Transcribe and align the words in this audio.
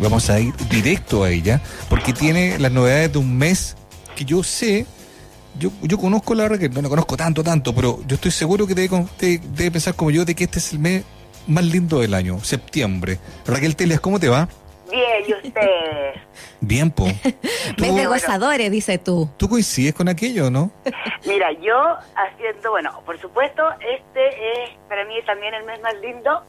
vamos 0.00 0.30
a 0.30 0.40
ir 0.40 0.54
directo 0.68 1.24
a 1.24 1.30
ella, 1.30 1.60
porque 1.88 2.12
tiene 2.12 2.58
las 2.58 2.72
novedades 2.72 3.12
de 3.12 3.18
un 3.18 3.36
mes 3.36 3.76
que 4.16 4.24
yo 4.24 4.42
sé, 4.42 4.86
yo, 5.58 5.70
yo 5.82 5.98
conozco 5.98 6.34
la 6.34 6.48
Raquel, 6.48 6.72
no 6.72 6.82
la 6.82 6.88
conozco 6.88 7.16
tanto, 7.16 7.42
tanto, 7.42 7.74
pero 7.74 8.00
yo 8.06 8.14
estoy 8.14 8.30
seguro 8.30 8.66
que 8.66 8.74
debe, 8.74 9.06
debe 9.20 9.70
pensar 9.70 9.94
como 9.94 10.10
yo 10.10 10.24
de 10.24 10.34
que 10.34 10.44
este 10.44 10.58
es 10.58 10.72
el 10.72 10.78
mes 10.78 11.04
más 11.46 11.64
lindo 11.64 12.00
del 12.00 12.14
año, 12.14 12.40
septiembre. 12.40 13.18
Raquel 13.46 13.76
Telias, 13.76 14.00
¿cómo 14.00 14.18
te 14.18 14.28
va? 14.28 14.48
Bien, 14.90 15.22
¿y 15.26 15.46
ustedes? 15.46 16.20
Bien, 16.60 16.90
po. 16.90 17.04
Mes 17.78 17.94
de 17.94 18.06
gozadores, 18.06 18.70
dice 18.70 18.98
tú. 18.98 19.30
¿Tú 19.36 19.48
coincides 19.48 19.94
con 19.94 20.08
aquello, 20.08 20.50
no? 20.50 20.70
Mira, 21.24 21.52
yo 21.52 21.96
haciendo, 22.16 22.70
bueno, 22.70 23.00
por 23.06 23.20
supuesto, 23.20 23.62
este 23.80 24.28
es 24.28 24.70
para 24.88 25.04
mí 25.04 25.14
también 25.26 25.54
el 25.54 25.64
mes 25.64 25.80
más 25.80 25.94
lindo 26.02 26.44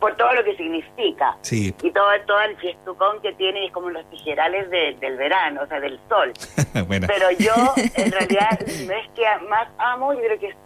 por 0.00 0.16
todo 0.16 0.32
lo 0.34 0.44
que 0.44 0.56
significa. 0.56 1.36
Sí. 1.42 1.74
Y 1.82 1.90
todo, 1.90 2.08
todo 2.26 2.40
el 2.40 2.56
fiestucón 2.56 3.20
que 3.22 3.32
tiene, 3.34 3.66
es 3.66 3.72
como 3.72 3.90
los 3.90 4.04
tijerales 4.10 4.68
del 4.70 5.16
verano, 5.16 5.62
o 5.62 5.66
sea, 5.66 5.80
del 5.80 5.98
sol. 6.08 6.32
Pero 6.72 7.30
yo, 7.38 7.54
en 7.94 8.12
realidad, 8.12 8.60
mes 8.86 9.08
que 9.14 9.24
más 9.48 9.68
amo, 9.78 10.12
yo 10.12 10.20
creo 10.20 10.38
que 10.38 10.48
es... 10.48 10.56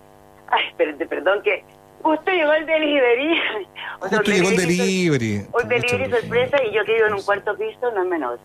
Ay, 0.48 0.66
espérate, 0.69 1.06
perdón, 1.06 1.42
que 1.42 1.62
Justo 2.02 2.30
llegó 2.30 2.52
el 2.52 2.66
delivery. 2.66 3.41
Justo 4.00 4.22
llegó 4.22 4.48
el 4.50 4.56
delivery. 4.56 5.47
Un 5.52 5.69
delivery 5.69 6.10
sorpresa 6.10 6.62
y 6.64 6.72
yo 6.72 6.84
que 6.84 6.95
vivo 6.95 7.06
en 7.06 7.14
un 7.14 7.22
cuarto 7.22 7.56
piso, 7.56 7.91
no 7.95 8.02
es 8.02 8.08
menor. 8.08 8.38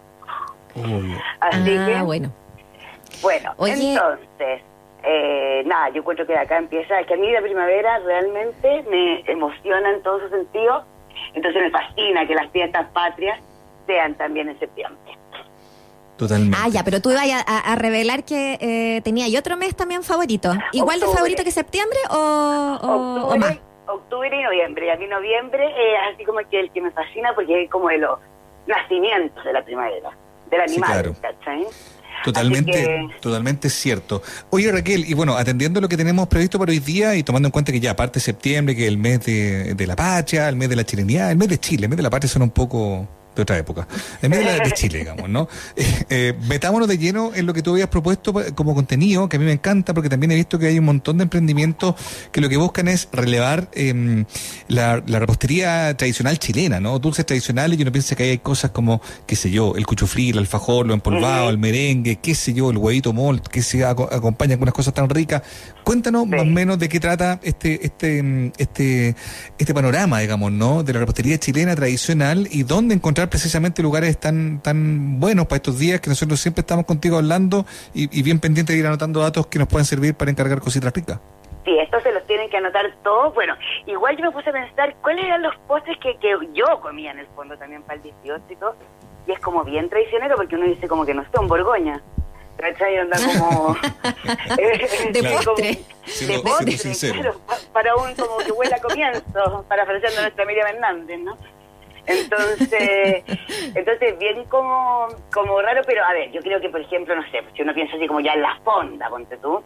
Así 1.39 1.77
ah, 1.77 1.85
que, 1.85 2.01
bueno. 2.01 2.31
Bueno, 3.21 3.53
entonces, 3.59 4.61
eh, 5.03 5.63
nada, 5.65 5.89
yo 5.89 5.99
encuentro 5.99 6.25
que 6.25 6.35
acá 6.35 6.57
empieza, 6.57 7.03
que 7.03 7.13
a 7.13 7.17
mí 7.17 7.29
la 7.31 7.41
primavera 7.41 7.99
realmente 7.99 8.83
me 8.89 9.19
emociona 9.29 9.91
en 9.91 10.01
todos 10.01 10.21
sus 10.21 10.31
sentidos, 10.31 10.85
entonces 11.33 11.61
me 11.61 11.71
fascina 11.71 12.25
que 12.25 12.35
las 12.35 12.49
fiestas 12.51 12.87
patrias 12.93 13.39
sean 13.85 14.15
también 14.15 14.49
en 14.49 14.59
septiembre. 14.59 15.17
Totalmente. 16.17 16.57
Ah, 16.61 16.69
ya, 16.69 16.83
pero 16.83 17.01
tú 17.01 17.11
ibas 17.11 17.25
a, 17.45 17.75
revelar 17.75 18.23
que 18.23 18.57
eh, 18.61 19.01
tenía 19.01 19.27
y 19.27 19.35
otro 19.35 19.57
mes 19.57 19.75
también 19.75 20.03
favorito. 20.03 20.53
¿Igual 20.71 20.99
de 20.99 21.07
favorito 21.07 21.43
que 21.43 21.51
septiembre 21.51 21.97
o, 22.09 22.77
octubre, 22.81 23.39
más? 23.39 23.59
Octubre 23.87 24.29
y 24.39 24.43
noviembre. 24.43 24.85
Y 24.85 24.89
a 24.89 24.95
mí 24.95 25.07
noviembre 25.07 25.65
es 25.65 26.13
así 26.13 26.23
como 26.23 26.39
que 26.49 26.59
el 26.59 26.71
que 26.71 26.81
me 26.81 26.91
fascina 26.91 27.33
porque 27.33 27.63
es 27.63 27.69
como 27.69 27.89
de 27.89 27.97
los 27.97 28.19
nacimientos 28.67 29.43
de 29.43 29.53
la 29.53 29.63
primavera, 29.63 30.11
del 30.49 30.61
animal, 30.61 31.15
Totalmente, 32.23 33.09
totalmente 33.21 33.69
cierto. 33.69 34.21
Oye 34.49 34.71
Raquel, 34.71 35.05
y 35.07 35.13
bueno, 35.13 35.35
atendiendo 35.35 35.81
lo 35.81 35.89
que 35.89 35.97
tenemos 35.97 36.27
previsto 36.27 36.57
para 36.57 36.71
hoy 36.71 36.79
día 36.79 37.15
y 37.15 37.23
tomando 37.23 37.47
en 37.47 37.51
cuenta 37.51 37.71
que 37.71 37.79
ya 37.79 37.91
aparte 37.91 38.19
septiembre, 38.19 38.75
que 38.75 38.83
es 38.83 38.87
el 38.87 38.97
mes 38.97 39.25
de, 39.25 39.73
de 39.73 39.87
la 39.87 39.95
patria, 39.95 40.47
el 40.49 40.55
mes 40.55 40.69
de 40.69 40.75
la 40.75 40.85
chilenidad, 40.85 41.31
el 41.31 41.37
mes 41.37 41.49
de 41.49 41.59
Chile, 41.59 41.85
el 41.85 41.89
mes 41.89 41.97
de 41.97 42.03
la 42.03 42.09
patria 42.09 42.29
son 42.29 42.43
un 42.43 42.51
poco 42.51 43.07
de 43.35 43.41
otra 43.41 43.57
época, 43.57 43.87
en 44.21 44.31
medio 44.31 44.51
de, 44.51 44.71
Chile, 44.71 44.99
digamos, 44.99 45.29
¿no? 45.29 45.47
Eh, 45.75 46.05
eh, 46.09 46.33
metámonos 46.47 46.87
de 46.87 46.97
lleno 46.97 47.31
en 47.33 47.45
lo 47.45 47.53
que 47.53 47.61
tú 47.61 47.71
habías 47.71 47.87
propuesto 47.87 48.33
como 48.55 48.75
contenido, 48.75 49.27
que 49.27 49.37
a 49.37 49.39
mí 49.39 49.45
me 49.45 49.51
encanta, 49.53 49.93
porque 49.93 50.09
también 50.09 50.31
he 50.31 50.35
visto 50.35 50.59
que 50.59 50.67
hay 50.67 50.79
un 50.79 50.85
montón 50.85 51.17
de 51.17 51.23
emprendimientos 51.23 51.95
que 52.31 52.41
lo 52.41 52.49
que 52.49 52.57
buscan 52.57 52.87
es 52.87 53.09
relevar 53.11 53.69
em, 53.73 54.25
la, 54.67 54.99
repostería 54.99 55.95
tradicional 55.97 56.39
chilena, 56.39 56.79
¿no? 56.79 56.99
Dulces 56.99 57.25
tradicionales, 57.25 57.79
y 57.79 57.81
uno 57.81 57.91
piensa 57.91 58.15
que 58.15 58.23
hay 58.23 58.37
cosas 58.37 58.71
como, 58.71 59.01
qué 59.25 59.35
sé 59.35 59.51
yo, 59.51 59.75
el 59.75 59.85
cuchufrí, 59.85 60.29
el 60.29 60.37
alfajor, 60.37 60.85
lo 60.85 60.93
empolvado, 60.93 61.49
el 61.49 61.57
merengue, 61.57 62.17
qué 62.17 62.35
sé 62.35 62.53
yo, 62.53 62.69
el 62.69 62.77
huevito 62.77 63.13
malt, 63.13 63.47
que 63.47 63.61
se 63.61 63.83
acompaña 63.83 64.55
con 64.55 64.63
unas 64.63 64.73
cosas 64.73 64.93
tan 64.93 65.09
ricas. 65.09 65.41
Cuéntanos 65.83 66.27
más 66.27 66.41
o 66.41 66.45
menos 66.45 66.79
de 66.79 66.89
qué 66.89 66.99
trata 66.99 67.39
este, 67.43 67.85
este, 67.85 68.51
este, 68.57 69.15
este 69.57 69.73
panorama, 69.73 70.19
digamos, 70.19 70.51
¿no? 70.51 70.83
De 70.83 70.93
la 70.93 70.99
repostería 70.99 71.37
chilena 71.37 71.75
tradicional 71.75 72.47
y 72.51 72.63
dónde 72.63 72.95
encontrar 72.95 73.22
precisamente 73.29 73.81
lugares 73.81 74.19
tan 74.19 74.61
tan 74.61 75.19
buenos 75.19 75.45
para 75.45 75.57
estos 75.57 75.79
días 75.79 76.01
que 76.01 76.09
nosotros 76.09 76.39
siempre 76.39 76.61
estamos 76.61 76.85
contigo 76.85 77.17
hablando 77.17 77.65
y, 77.93 78.21
bien 78.21 78.39
pendientes 78.39 78.75
de 78.75 78.79
ir 78.79 78.87
anotando 78.87 79.19
datos 79.19 79.47
que 79.47 79.59
nos 79.59 79.67
pueden 79.67 79.85
servir 79.85 80.15
para 80.15 80.31
encargar 80.31 80.59
cositas 80.59 80.93
ricas. 80.93 81.19
Sí, 81.65 81.77
estos 81.79 82.03
se 82.03 82.11
los 82.11 82.25
tienen 82.27 82.49
que 82.49 82.57
anotar 82.57 82.93
todos. 83.03 83.33
Bueno, 83.33 83.55
igual 83.85 84.17
yo 84.17 84.25
me 84.25 84.31
puse 84.31 84.49
a 84.49 84.53
pensar 84.53 84.95
cuáles 85.01 85.25
eran 85.25 85.41
los 85.41 85.55
postres 85.67 85.97
que, 85.99 86.17
que 86.17 86.35
yo 86.53 86.81
comía 86.81 87.11
en 87.11 87.19
el 87.19 87.27
fondo 87.27 87.57
también 87.57 87.81
para 87.83 87.95
el 87.95 88.03
18 88.03 88.43
y 88.49 88.55
todo. 88.57 88.75
Y 89.27 89.31
es 89.31 89.39
como 89.39 89.63
bien 89.63 89.89
traicionero 89.89 90.35
porque 90.35 90.55
uno 90.55 90.65
dice 90.65 90.87
como 90.87 91.05
que 91.05 91.13
no 91.13 91.25
son 91.33 91.47
Borgoña. 91.47 92.01
¿Cachai? 92.57 92.95
Como... 93.39 93.75
de 95.11 95.23
postre. 95.23 95.79
de 96.27 96.39
postre, 96.39 97.31
para 97.71 97.95
un 97.95 98.13
como 98.15 98.37
que 98.37 98.51
huele 98.51 98.75
a 98.75 98.81
comienzo, 98.81 99.65
parafraseando 99.67 100.19
a 100.19 100.21
nuestra 100.23 100.45
Miriam 100.45 100.67
Hernández, 100.67 101.19
¿no? 101.19 101.37
Entonces, 102.05 103.23
entonces 103.75 104.19
bien 104.19 104.43
como, 104.45 105.07
como 105.33 105.61
raro, 105.61 105.81
pero 105.85 106.03
a 106.03 106.13
ver, 106.13 106.31
yo 106.31 106.41
creo 106.41 106.59
que, 106.59 106.69
por 106.69 106.81
ejemplo, 106.81 107.15
no 107.15 107.23
sé, 107.31 107.41
si 107.55 107.61
uno 107.61 107.73
piensa 107.73 107.95
así 107.95 108.07
como 108.07 108.19
ya 108.19 108.33
en 108.33 108.41
la 108.41 108.59
fonda, 108.63 109.09
ponte 109.09 109.37
tú, 109.37 109.63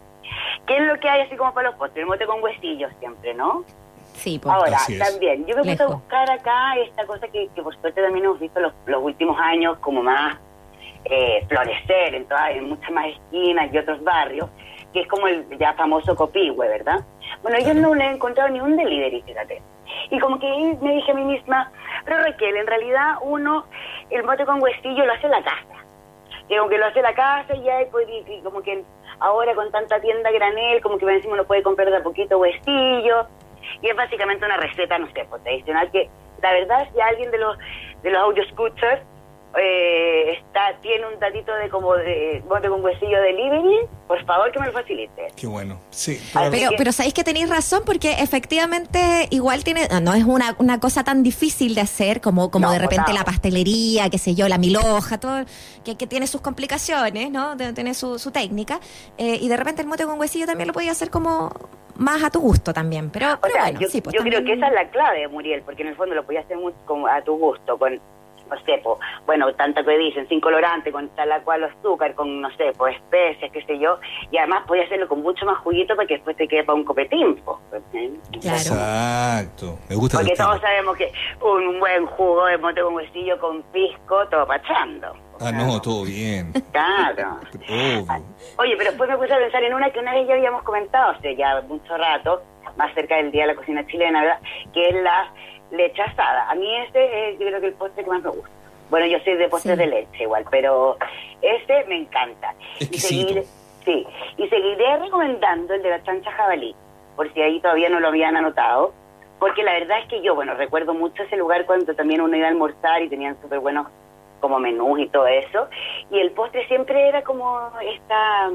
¿qué 0.66 0.76
es 0.76 0.82
lo 0.84 0.98
que 1.00 1.08
hay 1.08 1.22
así 1.22 1.36
como 1.36 1.52
para 1.52 1.70
los 1.70 1.78
postres? 1.78 2.02
El 2.02 2.06
mote 2.06 2.26
con 2.26 2.42
huesillos 2.42 2.92
siempre, 3.00 3.34
¿no? 3.34 3.64
Sí, 4.14 4.38
pues, 4.38 4.52
Ahora, 4.52 4.78
también, 4.98 5.46
yo 5.46 5.56
me 5.56 5.62
puse 5.62 5.82
a 5.82 5.86
buscar 5.86 6.28
acá 6.30 6.76
esta 6.76 7.06
cosa 7.06 7.28
que, 7.28 7.48
que 7.54 7.62
por 7.62 7.78
suerte 7.80 8.02
también 8.02 8.24
hemos 8.24 8.40
visto 8.40 8.58
los, 8.58 8.72
los 8.86 9.02
últimos 9.02 9.38
años 9.38 9.78
como 9.78 10.02
más 10.02 10.36
eh, 11.04 11.44
florecer 11.48 12.14
en, 12.14 12.26
todas, 12.26 12.50
en 12.50 12.68
muchas 12.68 12.90
más 12.90 13.06
esquinas 13.06 13.72
y 13.72 13.78
otros 13.78 14.02
barrios, 14.02 14.50
que 14.92 15.00
es 15.00 15.08
como 15.08 15.28
el 15.28 15.46
ya 15.58 15.72
famoso 15.74 16.16
copihue, 16.16 16.68
¿verdad? 16.68 17.04
Bueno, 17.42 17.58
yo 17.60 17.74
no 17.74 17.94
le 17.94 18.04
he 18.04 18.10
encontrado 18.10 18.50
ni 18.50 18.60
un 18.60 18.76
delivery, 18.76 19.22
fíjate. 19.22 19.62
Y 20.10 20.18
como 20.18 20.38
que 20.38 20.76
me 20.80 20.94
dije 20.94 21.10
a 21.10 21.14
mí 21.14 21.24
misma, 21.24 21.70
pero 22.04 22.22
Raquel, 22.22 22.56
en 22.56 22.66
realidad 22.66 23.16
uno, 23.22 23.64
el 24.10 24.24
mote 24.24 24.44
con 24.44 24.62
huesillo 24.62 25.04
lo 25.04 25.12
hace 25.12 25.28
la 25.28 25.42
casa. 25.42 25.84
Y 26.48 26.56
como 26.56 26.70
que 26.70 26.78
lo 26.78 26.86
hace 26.86 27.02
la 27.02 27.14
casa 27.14 27.54
y 27.54 27.62
ya 27.62 27.78
pues, 27.90 28.08
y, 28.08 28.40
como 28.42 28.62
que 28.62 28.82
ahora 29.20 29.54
con 29.54 29.70
tanta 29.70 30.00
tienda 30.00 30.30
granel, 30.30 30.80
como 30.80 30.98
que 30.98 31.06
encima 31.06 31.34
uno 31.34 31.44
puede 31.44 31.62
comprar 31.62 31.90
de 31.90 31.96
a 31.96 32.02
poquito 32.02 32.38
huesillo. 32.38 33.26
Y 33.82 33.88
es 33.88 33.96
básicamente 33.96 34.44
una 34.44 34.56
receta, 34.56 34.98
no 34.98 35.06
sé, 35.12 35.26
pues, 35.28 35.42
tradicional 35.42 35.90
que 35.90 36.08
la 36.42 36.52
verdad 36.52 36.88
si 36.92 37.00
alguien 37.00 37.30
de 37.30 37.38
los 37.38 37.58
de 38.02 38.10
los 38.10 38.22
audio 38.22 38.44
scooters 38.50 39.02
eh, 39.56 40.38
está 40.38 40.78
tiene 40.80 41.06
un 41.06 41.18
datito 41.18 41.54
de 41.54 41.68
como 41.70 41.94
de 41.94 42.42
bote 42.46 42.68
con 42.68 42.84
huesillo 42.84 43.20
delivery, 43.20 43.86
por 44.06 44.24
favor 44.24 44.52
que 44.52 44.60
me 44.60 44.66
lo 44.66 44.72
facilite. 44.72 45.28
Qué 45.36 45.46
bueno, 45.46 45.80
sí. 45.90 46.20
Pero, 46.50 46.70
pero 46.76 46.92
sabéis 46.92 47.14
que 47.14 47.24
tenéis 47.24 47.48
razón 47.48 47.82
porque 47.86 48.12
efectivamente 48.18 49.26
igual 49.30 49.64
tiene, 49.64 49.88
no 50.02 50.14
es 50.14 50.24
una, 50.24 50.54
una 50.58 50.80
cosa 50.80 51.02
tan 51.02 51.22
difícil 51.22 51.74
de 51.74 51.80
hacer 51.80 52.20
como, 52.20 52.50
como 52.50 52.70
de 52.70 52.78
repente 52.78 53.12
la 53.12 53.24
pastelería, 53.24 54.10
qué 54.10 54.18
sé 54.18 54.34
yo, 54.34 54.48
la 54.48 54.58
miloja, 54.58 55.18
todo, 55.18 55.44
que, 55.84 55.96
que 55.96 56.06
tiene 56.06 56.26
sus 56.26 56.40
complicaciones, 56.40 57.30
¿no? 57.30 57.56
tiene 57.56 57.94
su, 57.94 58.18
su 58.18 58.30
técnica. 58.30 58.80
Eh, 59.16 59.38
y 59.40 59.48
de 59.48 59.56
repente 59.56 59.82
el 59.82 59.88
mote 59.88 60.04
con 60.04 60.20
huesillo 60.20 60.46
también 60.46 60.68
lo 60.68 60.74
podía 60.74 60.92
hacer 60.92 61.10
como 61.10 61.50
más 61.96 62.22
a 62.22 62.30
tu 62.30 62.40
gusto 62.40 62.72
también. 62.72 63.10
Pero, 63.10 63.38
bueno, 63.40 63.80
yo, 63.80 63.88
sí, 63.88 64.00
pues 64.00 64.14
yo 64.14 64.22
creo 64.22 64.44
que 64.44 64.52
esa 64.52 64.68
es 64.68 64.74
la 64.74 64.88
clave, 64.90 65.26
Muriel, 65.28 65.62
porque 65.62 65.82
en 65.82 65.88
el 65.88 65.96
fondo 65.96 66.14
lo 66.14 66.24
podía 66.24 66.40
hacer 66.40 66.56
muy 66.56 66.72
como 66.84 67.08
a 67.08 67.22
tu 67.22 67.36
gusto, 67.36 67.78
con 67.78 68.00
no 68.48 68.56
sé, 68.64 68.82
bueno, 69.26 69.52
tanto 69.54 69.84
que 69.84 69.98
dicen, 69.98 70.28
sin 70.28 70.40
colorante, 70.40 70.90
con 70.92 71.08
tal 71.10 71.42
cual 71.44 71.64
azúcar, 71.64 72.14
con, 72.14 72.40
no 72.40 72.50
sé, 72.56 72.72
pues 72.76 72.96
especias, 72.96 73.50
qué 73.52 73.62
sé 73.64 73.78
yo, 73.78 73.98
y 74.30 74.38
además 74.38 74.64
podía 74.66 74.84
hacerlo 74.84 75.08
con 75.08 75.22
mucho 75.22 75.44
más 75.46 75.58
juguito 75.58 75.94
para 75.96 76.06
que 76.06 76.14
después 76.14 76.36
te 76.36 76.48
quede 76.48 76.64
para 76.64 76.76
un 76.76 76.84
copetín, 76.84 77.40
pues, 77.44 77.82
Exacto, 78.32 79.78
me 79.88 79.96
gusta 79.96 80.18
Porque 80.18 80.34
todos 80.34 80.60
sabemos 80.60 80.96
que 80.96 81.12
un 81.40 81.78
buen 81.80 82.06
jugo 82.06 82.46
de 82.46 82.58
mote 82.58 82.82
con 82.82 82.94
huesillo 82.94 83.38
con 83.38 83.62
pisco, 83.64 84.26
todo 84.28 84.46
pachando. 84.46 85.14
Ah, 85.40 85.52
no, 85.52 85.80
todo 85.80 86.04
bien. 86.04 86.52
Claro. 86.72 87.38
Oye, 88.58 88.74
pero 88.76 88.90
después 88.90 89.08
me 89.08 89.16
puse 89.16 89.32
a 89.32 89.38
pensar 89.38 89.62
en 89.62 89.72
una 89.72 89.90
que 89.90 90.00
una 90.00 90.12
vez 90.12 90.26
ya 90.26 90.34
habíamos 90.34 90.62
comentado, 90.62 91.12
hace 91.12 91.36
ya 91.36 91.60
mucho 91.68 91.96
rato, 91.96 92.42
más 92.76 92.92
cerca 92.94 93.16
del 93.16 93.30
Día 93.30 93.42
de 93.42 93.48
la 93.48 93.54
Cocina 93.54 93.86
Chilena, 93.86 94.20
¿verdad? 94.20 94.40
Que 94.72 94.88
es 94.88 94.94
la 94.96 95.32
leche 95.70 96.02
asada. 96.02 96.50
A 96.50 96.54
mí 96.54 96.74
ese 96.76 97.30
es 97.30 97.38
yo 97.38 97.46
creo 97.46 97.60
que 97.60 97.66
el 97.68 97.74
postre 97.74 98.04
que 98.04 98.10
más 98.10 98.22
me 98.22 98.30
gusta. 98.30 98.50
Bueno, 98.90 99.06
yo 99.06 99.18
soy 99.20 99.34
de 99.34 99.48
postres 99.48 99.76
de 99.76 99.86
leche 99.86 100.22
igual, 100.22 100.44
pero 100.50 100.96
ese 101.42 101.84
me 101.88 101.96
encanta. 101.96 102.54
Y 102.78 102.98
seguiré, 102.98 103.44
sí, 103.84 104.06
y 104.38 104.48
seguiré 104.48 104.96
recomendando 104.96 105.74
el 105.74 105.82
de 105.82 105.90
la 105.90 106.02
chancha 106.02 106.30
jabalí, 106.32 106.74
por 107.14 107.32
si 107.32 107.42
ahí 107.42 107.60
todavía 107.60 107.90
no 107.90 108.00
lo 108.00 108.08
habían 108.08 108.36
anotado, 108.36 108.94
porque 109.38 109.62
la 109.62 109.74
verdad 109.74 109.98
es 110.00 110.08
que 110.08 110.22
yo, 110.22 110.34
bueno, 110.34 110.54
recuerdo 110.54 110.94
mucho 110.94 111.22
ese 111.22 111.36
lugar 111.36 111.66
cuando 111.66 111.94
también 111.94 112.22
uno 112.22 112.34
iba 112.34 112.46
a 112.46 112.50
almorzar 112.50 113.02
y 113.02 113.08
tenían 113.08 113.40
súper 113.42 113.60
buenos 113.60 113.86
como 114.40 114.58
menús 114.58 115.00
y 115.00 115.08
todo 115.08 115.26
eso, 115.26 115.68
y 116.10 116.20
el 116.20 116.30
postre 116.30 116.66
siempre 116.68 117.08
era 117.08 117.22
como 117.22 117.70
esta, 117.82 118.48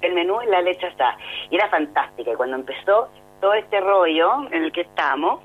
el 0.00 0.14
menú 0.14 0.40
en 0.40 0.50
la 0.50 0.62
leche 0.62 0.86
asada, 0.86 1.18
y 1.50 1.56
era 1.56 1.68
fantástica, 1.68 2.32
y 2.32 2.36
cuando 2.36 2.56
empezó 2.56 3.08
todo 3.40 3.52
este 3.52 3.80
rollo 3.80 4.46
en 4.50 4.64
el 4.64 4.72
que 4.72 4.82
estamos, 4.82 5.40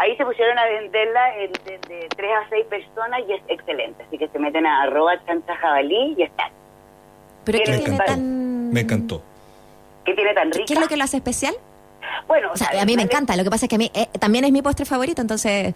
Ahí 0.00 0.16
se 0.16 0.24
pusieron 0.24 0.58
a 0.58 0.64
venderla 0.64 1.26
de, 1.32 1.78
de 1.86 2.08
3 2.16 2.30
a 2.32 2.48
6 2.48 2.66
personas 2.68 3.20
y 3.28 3.34
es 3.34 3.42
excelente. 3.48 4.02
Así 4.02 4.16
que 4.16 4.28
se 4.28 4.38
meten 4.38 4.64
a 4.64 4.84
arroba 4.84 5.22
chancha 5.26 5.54
jabalí 5.56 6.14
y 6.16 6.22
están. 6.22 6.50
¿Pero 7.44 7.58
qué 7.58 7.64
tiene 7.64 7.98
tan...? 7.98 8.72
Me 8.72 8.80
encantó. 8.80 9.22
¿Qué 10.06 10.14
tiene 10.14 10.32
tan 10.32 10.50
rico? 10.52 10.64
¿Qué 10.66 10.72
es 10.72 10.80
lo 10.80 10.88
que 10.88 10.96
lo 10.96 11.04
hace 11.04 11.18
especial? 11.18 11.54
Bueno, 12.26 12.48
o 12.50 12.56
sea, 12.56 12.80
a 12.80 12.86
mí 12.86 12.96
me 12.96 13.02
encanta. 13.02 13.36
Lo 13.36 13.44
que 13.44 13.50
pasa 13.50 13.66
es 13.66 13.68
que 13.68 13.74
a 13.74 13.78
mí 13.78 13.90
eh, 13.92 14.06
también 14.18 14.46
es 14.46 14.52
mi 14.52 14.62
postre 14.62 14.86
favorito, 14.86 15.20
entonces... 15.20 15.74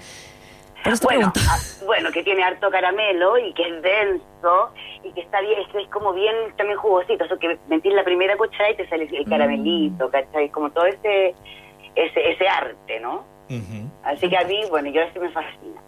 bueno, 1.02 1.30
ah, 1.36 1.58
bueno, 1.84 2.10
que 2.10 2.22
tiene 2.22 2.44
harto 2.44 2.70
caramelo 2.70 3.36
y 3.36 3.52
que 3.52 3.68
es 3.68 3.82
denso 3.82 4.70
y 5.02 5.12
que 5.12 5.20
está 5.20 5.42
bien, 5.42 5.60
es, 5.60 5.88
como 5.88 6.14
bien 6.14 6.34
también 6.56 6.78
jugosito, 6.78 7.24
eso 7.24 7.38
que 7.38 7.58
metís 7.68 7.92
la 7.92 8.04
primera 8.04 8.38
cuchara 8.38 8.70
y 8.70 8.76
te 8.76 8.88
sale 8.88 9.06
el 9.12 9.28
caramelito, 9.28 10.08
mm. 10.08 10.10
¿cachai? 10.10 10.48
Como 10.48 10.70
todo 10.70 10.86
ese, 10.86 11.34
ese, 11.94 12.30
ese 12.30 12.48
arte, 12.48 13.00
¿no? 13.00 13.33
Así 14.04 14.28
que 14.28 14.36
a 14.36 14.44
mí, 14.44 14.62
bueno, 14.70 14.90
yo 14.90 15.02
eso 15.02 15.20
me 15.20 15.30
fascina. 15.30 15.80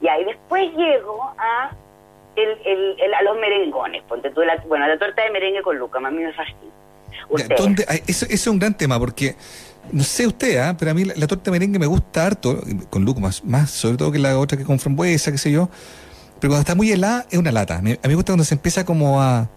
Y 0.00 0.08
ahí 0.08 0.24
después 0.24 0.70
llego 0.76 1.22
a 1.38 1.70
el, 2.36 2.96
el, 2.98 3.14
a 3.14 3.22
los 3.22 3.36
merengones, 3.38 4.02
ponte 4.04 4.30
tú 4.30 4.40
la, 4.42 4.56
bueno, 4.66 4.86
la 4.86 4.98
torta 4.98 5.22
de 5.22 5.30
merengue 5.30 5.62
con 5.62 5.78
Luca, 5.78 5.98
a 5.98 6.10
mí 6.10 6.22
me 6.22 6.32
fascina. 6.32 6.72
¿Dónde, 7.56 7.86
eso, 8.06 8.26
es 8.28 8.46
un 8.46 8.58
gran 8.58 8.76
tema 8.76 8.98
porque 8.98 9.36
no 9.90 10.02
sé 10.02 10.26
usted, 10.26 10.58
¿ah? 10.58 10.76
pero 10.78 10.90
a 10.90 10.94
mí 10.94 11.04
la, 11.04 11.26
torta 11.26 11.44
de 11.44 11.50
merengue 11.52 11.78
me 11.78 11.86
gusta 11.86 12.26
harto, 12.26 12.58
con 12.90 13.04
Luca 13.04 13.20
más, 13.20 13.44
más, 13.44 13.70
sobre 13.70 13.96
todo 13.96 14.10
que 14.10 14.18
la 14.18 14.38
otra 14.38 14.56
que 14.56 14.64
con 14.64 14.78
frambuesa, 14.78 15.30
qué 15.30 15.38
sé 15.38 15.52
yo. 15.52 15.68
Pero 16.40 16.50
cuando 16.50 16.60
está 16.60 16.74
muy 16.74 16.90
helada 16.90 17.26
es 17.30 17.38
una 17.38 17.52
lata. 17.52 17.76
A 17.76 17.82
mí 17.82 17.96
me 18.02 18.14
gusta 18.14 18.32
cuando 18.32 18.44
se 18.44 18.54
empieza 18.54 18.84
como 18.84 19.22
a 19.22 19.48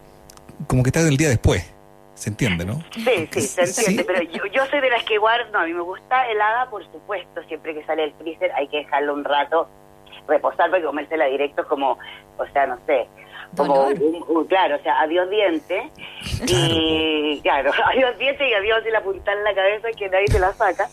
como 0.68 0.84
que 0.84 0.90
está 0.90 1.04
del 1.04 1.18
día 1.18 1.30
después. 1.30 1.64
¿Se 2.16 2.30
entiende, 2.30 2.66
no? 2.66 2.82
Sí, 2.92 3.30
sí, 3.32 3.42
se 3.42 3.62
entiende, 3.64 4.04
pero 4.06 4.22
yo, 4.24 4.46
yo 4.48 4.66
soy 4.68 4.80
de 4.80 4.90
las 4.90 5.04
que 5.04 5.18
guardo, 5.18 5.52
no, 5.52 5.60
a 5.60 5.66
mí 5.66 5.74
me 5.74 5.82
gusta 5.82 6.28
helada, 6.30 6.70
por 6.70 6.84
supuesto, 6.92 7.44
siempre 7.44 7.74
que 7.74 7.86
sale 7.86 8.06
el 8.06 8.14
freezer 8.14 8.52
hay 8.54 8.68
que 8.70 8.78
dejarlo 8.78 9.14
un 9.14 9.24
rato 9.24 9.68
reposar 10.28 10.70
porque 10.70 10.86
comérsela 10.86 11.26
directo 11.26 11.68
como, 11.68 12.00
o 12.38 12.46
sea, 12.54 12.68
no 12.68 12.80
sé, 12.88 13.08
como 13.56 13.88
un, 14.28 14.46
claro, 14.46 14.78
o 14.78 14.80
sea, 14.80 15.00
adiós 15.02 15.30
diente 15.30 15.92
y 16.48 17.40
claro, 17.42 17.72
adiós 17.86 18.18
diente 18.18 18.48
y 18.50 18.54
adiós 18.54 18.84
y 18.88 18.92
la 18.92 19.02
punta 19.02 19.32
en 19.32 19.44
la 19.44 19.54
cabeza 19.54 19.90
que 19.92 20.10
nadie 20.10 20.26
te 20.26 20.40
la 20.40 20.54
saca, 20.54 20.88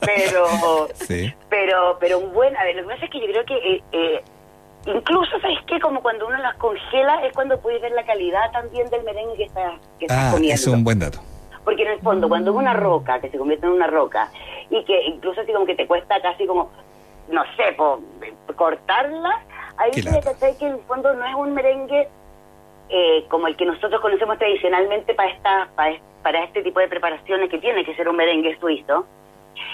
pero 0.00 0.88
pero 1.48 1.96
pero 2.00 2.18
un 2.18 2.32
buen, 2.32 2.56
a 2.56 2.64
ver, 2.64 2.76
lo 2.76 2.82
que 2.82 2.94
pasa 2.94 3.04
es 3.04 3.10
que 3.10 3.20
yo 3.20 3.26
creo 3.26 3.44
que 3.44 3.54
eh, 3.56 3.82
eh, 3.92 4.24
incluso 4.86 5.40
sabes 5.40 5.58
qué 5.66 5.80
como 5.80 6.02
cuando 6.02 6.26
uno 6.26 6.38
las 6.38 6.56
congela 6.56 7.24
es 7.24 7.32
cuando 7.32 7.60
puedes 7.60 7.80
ver 7.80 7.92
la 7.92 8.04
calidad 8.04 8.50
también 8.52 8.88
del 8.90 9.04
merengue 9.04 9.36
que 9.36 9.44
está 9.44 9.78
que 9.98 10.06
ah, 10.10 10.30
comiendo. 10.32 10.54
es 10.54 10.66
un 10.66 10.84
buen 10.84 10.98
dato. 10.98 11.20
Porque 11.64 11.82
en 11.82 11.92
el 11.92 12.00
fondo, 12.00 12.28
cuando 12.28 12.50
es 12.50 12.56
una 12.56 12.74
roca, 12.74 13.20
que 13.20 13.30
se 13.30 13.38
convierte 13.38 13.66
en 13.66 13.72
una 13.72 13.86
roca, 13.86 14.28
y 14.68 14.84
que 14.84 15.04
incluso 15.04 15.40
así 15.40 15.52
como 15.52 15.64
que 15.64 15.76
te 15.76 15.86
cuesta 15.86 16.20
casi 16.20 16.44
como 16.44 16.70
no 17.28 17.42
sé, 17.56 17.72
por, 17.76 18.00
cortarla, 18.56 19.42
ahí 19.76 19.92
se 19.94 20.02
que 20.02 20.56
que 20.58 20.66
en 20.66 20.72
el 20.74 20.80
fondo 20.80 21.14
no 21.14 21.24
es 21.24 21.34
un 21.34 21.54
merengue 21.54 22.08
eh, 22.88 23.24
como 23.28 23.46
el 23.46 23.56
que 23.56 23.64
nosotros 23.64 24.00
conocemos 24.00 24.38
tradicionalmente 24.38 25.14
para, 25.14 25.30
esta, 25.30 25.68
para, 25.74 25.96
para 26.22 26.44
este 26.44 26.62
tipo 26.62 26.80
de 26.80 26.88
preparaciones, 26.88 27.48
que 27.48 27.58
tiene 27.58 27.84
que 27.84 27.94
ser 27.94 28.08
un 28.08 28.16
merengue 28.16 28.58
suizo. 28.58 29.06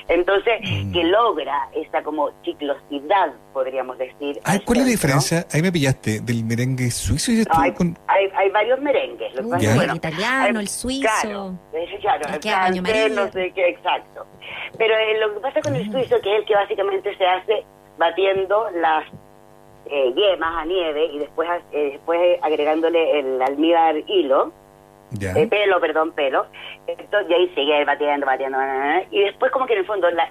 Entonces, 0.08 0.60
mm. 0.62 0.92
que 0.92 1.04
logra 1.04 1.68
esa 1.74 2.02
como 2.02 2.30
chiclosidad, 2.42 3.32
podríamos 3.52 3.98
decir. 3.98 4.40
¿Cuál 4.64 4.78
es 4.78 4.84
la 4.84 4.90
diferencia? 4.90 5.46
Ahí 5.52 5.62
me 5.62 5.70
pillaste, 5.70 6.20
del 6.20 6.44
merengue 6.44 6.90
suizo 6.90 7.32
y 7.32 7.44
hay, 8.06 8.30
hay, 8.34 8.50
varios 8.50 8.80
merengues. 8.80 9.32
el 9.36 9.96
italiano, 9.96 10.60
el 10.60 10.68
suizo. 10.68 11.08
Claro, 11.20 11.58
el 11.72 12.82
francés, 12.82 13.12
no 13.12 13.30
sé 13.32 13.52
qué, 13.54 13.68
exacto. 13.68 14.26
Pero 14.76 14.94
eh, 14.94 15.18
lo 15.20 15.34
que 15.34 15.40
pasa 15.40 15.60
con 15.60 15.74
el 15.74 15.88
ah. 15.88 15.92
suizo, 15.92 16.20
que 16.20 16.34
es 16.34 16.40
el 16.40 16.44
que 16.46 16.54
básicamente 16.54 17.16
se 17.16 17.26
hace 17.26 17.64
batiendo 17.98 18.70
las 18.74 19.04
eh, 19.86 20.12
yemas 20.14 20.56
a 20.56 20.64
nieve 20.64 21.06
y 21.06 21.18
después, 21.18 21.48
eh, 21.72 21.90
después 21.92 22.38
agregándole 22.42 23.20
el 23.20 23.42
almíbar 23.42 23.96
hilo, 24.06 24.52
eh, 25.20 25.46
pelo, 25.46 25.80
perdón, 25.80 26.12
pelo. 26.12 26.46
Entonces, 26.86 27.30
y 27.30 27.34
ahí 27.34 27.48
sigue 27.54 27.84
batiendo, 27.84 28.26
batiendo, 28.26 28.58
y 29.10 29.20
después 29.20 29.50
como 29.52 29.66
que 29.66 29.74
en 29.74 29.80
el 29.80 29.86
fondo, 29.86 30.10
la, 30.10 30.30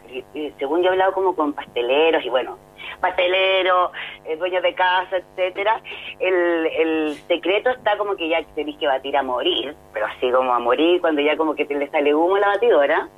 según 0.60 0.82
yo 0.82 0.90
he 0.90 0.92
hablado 0.92 1.14
como 1.14 1.36
con 1.36 1.54
pasteleros 1.54 2.24
y 2.24 2.30
bueno, 2.30 2.58
pasteleros, 3.00 3.92
dueños 4.38 4.64
de 4.64 4.74
casa, 4.76 5.18
etcétera, 5.18 5.82
el, 6.20 6.68
el 6.68 7.16
secreto 7.28 7.70
está 7.70 7.98
como 7.98 8.16
que 8.16 8.30
ya 8.30 8.44
tenéis 8.56 8.78
que 8.78 8.88
batir 8.88 9.18
a 9.18 9.24
morir, 9.24 9.76
pero 9.94 10.06
así 10.06 10.32
como 10.32 10.54
a 10.54 10.60
morir 10.60 11.02
cuando 11.02 11.22
ya 11.22 11.38
como 11.38 11.56
que 11.56 11.66
te 11.66 11.76
le 11.76 11.90
sale 11.90 12.14
humo 12.14 12.36
a 12.36 12.40
la 12.40 12.48
batidora. 12.48 13.10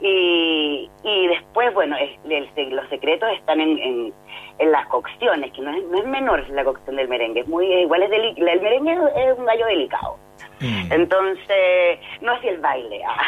Y, 0.00 0.90
y 1.02 1.26
después, 1.28 1.72
bueno, 1.72 1.96
los 2.24 2.88
secretos 2.90 3.30
están 3.38 3.60
en, 3.60 4.12
en, 4.58 4.70
las 4.70 4.86
cocciones, 4.88 5.52
que 5.52 5.62
no 5.62 5.74
es, 5.74 5.84
no 5.84 5.98
es 5.98 6.06
menor 6.06 6.48
la 6.50 6.64
cocción 6.64 6.96
del 6.96 7.08
merengue, 7.08 7.40
es 7.40 7.48
muy 7.48 7.66
igual 7.66 8.02
es 8.02 8.12
el 8.12 8.60
merengue 8.60 8.92
es 8.92 9.38
un 9.38 9.46
gallo 9.46 9.66
delicado. 9.66 10.27
Mm. 10.60 10.92
Entonces, 10.92 12.00
no 12.20 12.32
así 12.32 12.48
el 12.48 12.58
baile, 12.58 13.02
ah, 13.06 13.22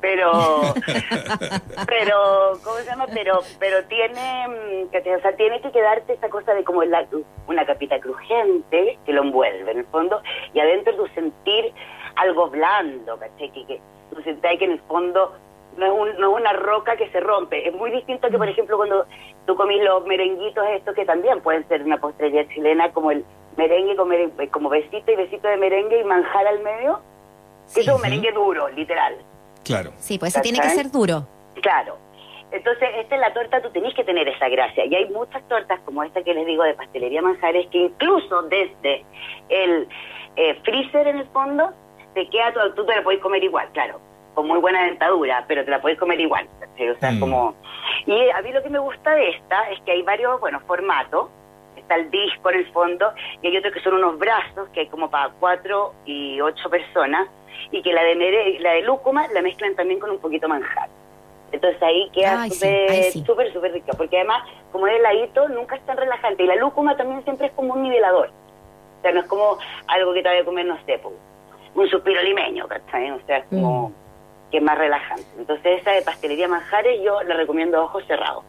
pero, 0.00 0.32
pero, 1.86 2.52
¿cómo 2.64 2.76
se 2.76 2.86
llama? 2.86 3.06
Pero, 3.12 3.40
pero 3.58 3.84
tiene, 3.84 4.48
mm, 4.48 4.96
o 4.96 5.20
sea, 5.20 5.36
tiene 5.36 5.60
que 5.60 5.70
quedarte 5.72 6.14
esa 6.14 6.28
cosa 6.28 6.54
de 6.54 6.64
como 6.64 6.82
la, 6.84 7.06
una 7.46 7.66
capita 7.66 8.00
crujiente 8.00 8.98
que 9.04 9.12
lo 9.12 9.22
envuelve 9.22 9.70
en 9.70 9.78
el 9.78 9.86
fondo 9.86 10.22
y 10.54 10.60
adentro 10.60 10.96
tú 10.96 11.06
sentir 11.14 11.72
algo 12.16 12.48
blando, 12.48 13.18
¿cachai? 13.18 13.50
Que, 13.50 13.66
que 13.66 13.80
tú 14.14 14.22
sentáis 14.22 14.58
que 14.58 14.64
en 14.64 14.72
el 14.72 14.80
fondo 14.80 15.34
no 15.76 15.86
es, 15.86 15.92
un, 15.92 16.20
no 16.20 16.32
es 16.32 16.40
una 16.40 16.52
roca 16.52 16.96
que 16.96 17.08
se 17.10 17.20
rompe. 17.20 17.66
Es 17.68 17.74
muy 17.74 17.90
distinto 17.90 18.28
que, 18.28 18.38
por 18.38 18.46
mm. 18.46 18.50
ejemplo, 18.50 18.76
cuando 18.76 19.06
tú 19.46 19.56
comís 19.56 19.82
los 19.82 20.04
merenguitos 20.06 20.64
estos, 20.70 20.94
que 20.94 21.04
también 21.04 21.40
pueden 21.40 21.66
ser 21.68 21.82
una 21.82 21.98
postrería 21.98 22.48
chilena, 22.48 22.92
como 22.92 23.10
el 23.10 23.24
merengue, 23.60 23.96
como, 24.50 24.68
besito 24.68 25.12
y 25.12 25.16
besito 25.16 25.48
de 25.48 25.56
merengue 25.56 26.00
y 26.00 26.04
manjar 26.04 26.46
al 26.46 26.60
medio, 26.60 27.00
que 27.74 27.80
es 27.80 27.88
un 27.88 28.00
merengue 28.00 28.32
duro, 28.32 28.68
literal. 28.68 29.16
Claro. 29.64 29.92
Sí, 29.98 30.18
pues 30.18 30.34
eso 30.34 30.42
tiene 30.42 30.60
que 30.60 30.70
ser 30.70 30.90
duro. 30.90 31.26
Claro. 31.62 31.96
Entonces, 32.50 32.88
esta 32.96 33.14
es 33.14 33.20
la 33.20 33.32
torta, 33.32 33.62
tú 33.62 33.70
tenés 33.70 33.94
que 33.94 34.02
tener 34.02 34.26
esa 34.26 34.48
gracia. 34.48 34.84
Y 34.84 34.94
hay 34.94 35.08
muchas 35.10 35.46
tortas, 35.48 35.78
como 35.84 36.02
esta 36.02 36.22
que 36.22 36.34
les 36.34 36.46
digo 36.46 36.64
de 36.64 36.74
pastelería 36.74 37.22
manjares, 37.22 37.68
que 37.68 37.78
incluso 37.78 38.42
desde 38.42 39.04
el 39.48 39.86
eh, 40.36 40.54
freezer 40.64 41.06
en 41.06 41.18
el 41.18 41.26
fondo, 41.28 41.70
te 42.14 42.28
queda 42.28 42.52
todo, 42.52 42.74
tú 42.74 42.84
te 42.86 42.96
la 42.96 43.04
puedes 43.04 43.20
comer 43.20 43.44
igual, 43.44 43.68
claro 43.72 44.00
con 44.34 44.46
muy 44.46 44.58
buena 44.58 44.84
dentadura, 44.84 45.44
pero 45.48 45.64
te 45.64 45.70
la 45.70 45.80
puedes 45.80 45.98
comer 45.98 46.20
igual. 46.20 46.48
O 46.62 46.98
sea, 46.98 47.12
mm. 47.12 47.20
como... 47.20 47.54
Y 48.06 48.30
a 48.30 48.40
mí 48.42 48.52
lo 48.52 48.62
que 48.62 48.70
me 48.70 48.78
gusta 48.78 49.14
de 49.14 49.30
esta 49.30 49.70
es 49.70 49.80
que 49.82 49.92
hay 49.92 50.02
varios, 50.02 50.40
bueno, 50.40 50.60
formatos. 50.66 51.28
Está 51.90 52.02
el 52.02 52.10
disco 52.12 52.50
en 52.50 52.58
el 52.60 52.72
fondo 52.72 53.12
y 53.42 53.48
hay 53.48 53.56
otros 53.56 53.74
que 53.74 53.80
son 53.80 53.94
unos 53.94 54.16
brazos 54.16 54.68
que 54.68 54.80
hay 54.80 54.86
como 54.86 55.10
para 55.10 55.30
cuatro 55.40 55.92
y 56.04 56.40
ocho 56.40 56.70
personas 56.70 57.28
y 57.72 57.82
que 57.82 57.92
la 57.92 58.04
de, 58.04 58.58
la 58.60 58.74
de 58.74 58.82
lúcuma 58.82 59.26
la 59.34 59.42
mezclan 59.42 59.74
también 59.74 59.98
con 59.98 60.08
un 60.12 60.20
poquito 60.20 60.48
manjar. 60.48 60.88
Entonces 61.50 61.82
ahí 61.82 62.08
queda 62.12 62.48
súper, 62.48 63.52
súper, 63.52 63.72
rica, 63.72 63.92
porque 63.96 64.18
además, 64.18 64.48
como 64.70 64.86
es 64.86 65.00
heladito, 65.00 65.48
nunca 65.48 65.74
es 65.74 65.84
tan 65.84 65.96
relajante. 65.96 66.44
Y 66.44 66.46
la 66.46 66.54
lúcuma 66.54 66.96
también 66.96 67.24
siempre 67.24 67.48
es 67.48 67.52
como 67.54 67.74
un 67.74 67.82
nivelador. 67.82 68.28
O 68.28 69.02
sea, 69.02 69.10
no 69.10 69.20
es 69.20 69.26
como 69.26 69.58
algo 69.88 70.14
que 70.14 70.22
te 70.22 70.28
vaya 70.28 70.42
a 70.42 70.44
comer, 70.44 70.66
no 70.66 70.78
sé, 70.86 71.00
un 71.74 71.88
suspiro 71.88 72.22
limeño, 72.22 72.68
¿cachai? 72.68 73.10
O 73.10 73.20
sea, 73.26 73.38
es 73.38 73.46
como... 73.46 73.88
Mm 73.88 74.00
que 74.50 74.58
es 74.58 74.62
más 74.62 74.76
relajante. 74.76 75.24
Entonces 75.38 75.80
esa 75.80 75.92
de 75.92 76.02
pastelería 76.02 76.48
manjares 76.48 77.00
yo 77.02 77.22
le 77.22 77.34
recomiendo 77.34 77.78
a 77.78 77.84
ojos 77.84 78.04
cerrados. 78.06 78.44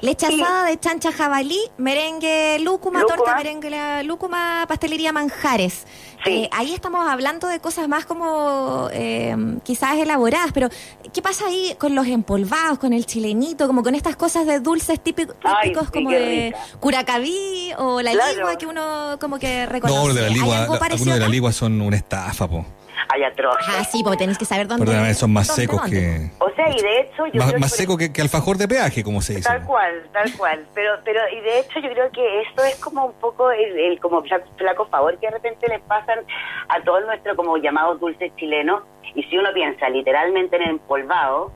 Leche 0.00 0.26
asada 0.26 0.66
de 0.66 0.78
chancha 0.78 1.12
jabalí, 1.12 1.60
merengue 1.78 2.58
lúcuma, 2.60 3.02
torta 3.06 3.36
merengue 3.36 4.02
lúcuma, 4.04 4.64
pastelería 4.68 5.12
manjares. 5.12 5.86
Eh, 6.26 6.48
ahí 6.52 6.72
estamos 6.72 7.06
hablando 7.06 7.48
de 7.48 7.60
cosas 7.60 7.86
más 7.86 8.06
como 8.06 8.88
eh, 8.92 9.36
quizás 9.62 9.98
elaboradas, 9.98 10.52
pero 10.52 10.68
¿qué 11.12 11.20
pasa 11.20 11.46
ahí 11.46 11.76
con 11.78 11.94
los 11.94 12.06
empolvados, 12.06 12.78
con 12.78 12.92
el 12.92 13.04
chilenito, 13.04 13.66
como 13.66 13.82
con 13.82 13.94
estas 13.94 14.16
cosas 14.16 14.46
de 14.46 14.60
dulces 14.60 15.00
típicos, 15.00 15.36
típicos 15.62 15.90
como 15.90 16.10
de 16.10 16.54
curacaví 16.80 17.72
o 17.78 18.00
la 18.00 18.12
ligua 18.12 18.56
que 18.56 18.66
uno 18.66 19.18
como 19.20 19.38
que 19.38 19.66
reconoce? 19.66 20.08
No, 20.08 20.14
de 20.14 20.22
la 20.22 20.28
ligua, 20.28 20.58
algunos 20.64 21.04
de 21.04 21.20
la 21.20 21.28
ligua 21.28 21.52
son 21.52 21.80
una 21.80 21.96
estafa, 21.96 22.48
po 22.48 22.64
hay 23.08 23.22
atroz. 23.22 23.56
Ah, 23.68 23.84
sí, 23.84 24.02
porque 24.02 24.18
tenéis 24.18 24.38
que 24.38 24.44
saber 24.44 24.66
dónde. 24.66 24.84
Perdóname, 24.84 25.14
son 25.14 25.32
más 25.32 25.46
secos 25.48 25.82
que. 25.82 26.30
O 26.38 26.50
sea, 26.50 26.68
y 26.70 26.80
de 26.80 27.00
hecho. 27.00 27.26
Yo 27.26 27.40
más, 27.40 27.58
más 27.58 27.72
seco 27.72 27.96
que, 27.96 28.12
que, 28.12 28.22
alfajor 28.22 28.56
de 28.56 28.68
peaje, 28.68 29.02
como 29.02 29.20
se 29.20 29.36
dice. 29.36 29.48
Tal 29.48 29.64
cual, 29.64 30.08
tal 30.12 30.32
cual. 30.36 30.66
Pero, 30.74 30.92
pero, 31.04 31.20
y 31.30 31.40
de 31.40 31.60
hecho, 31.60 31.80
yo 31.80 31.90
creo 31.90 32.10
que 32.10 32.42
esto 32.42 32.64
es 32.64 32.76
como 32.76 33.06
un 33.06 33.12
poco 33.14 33.50
el, 33.50 33.98
como 34.00 34.22
flaco 34.22 34.86
favor 34.86 35.18
que 35.18 35.26
de 35.26 35.32
repente 35.32 35.68
les 35.68 35.80
pasan 35.82 36.20
a 36.68 36.80
todos 36.82 37.04
nuestros 37.06 37.36
como 37.36 37.56
llamados 37.58 38.00
dulces 38.00 38.34
chilenos. 38.36 38.82
Y 39.14 39.22
si 39.24 39.38
uno 39.38 39.52
piensa 39.52 39.88
literalmente 39.88 40.56
en 40.56 40.62
el 40.62 40.70
empolvado, 40.70 41.52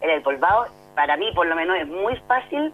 el 0.00 0.10
empolvado, 0.10 0.66
para 0.94 1.16
mí 1.16 1.30
por 1.34 1.46
lo 1.46 1.54
menos, 1.54 1.76
es 1.78 1.86
muy 1.86 2.16
fácil 2.26 2.72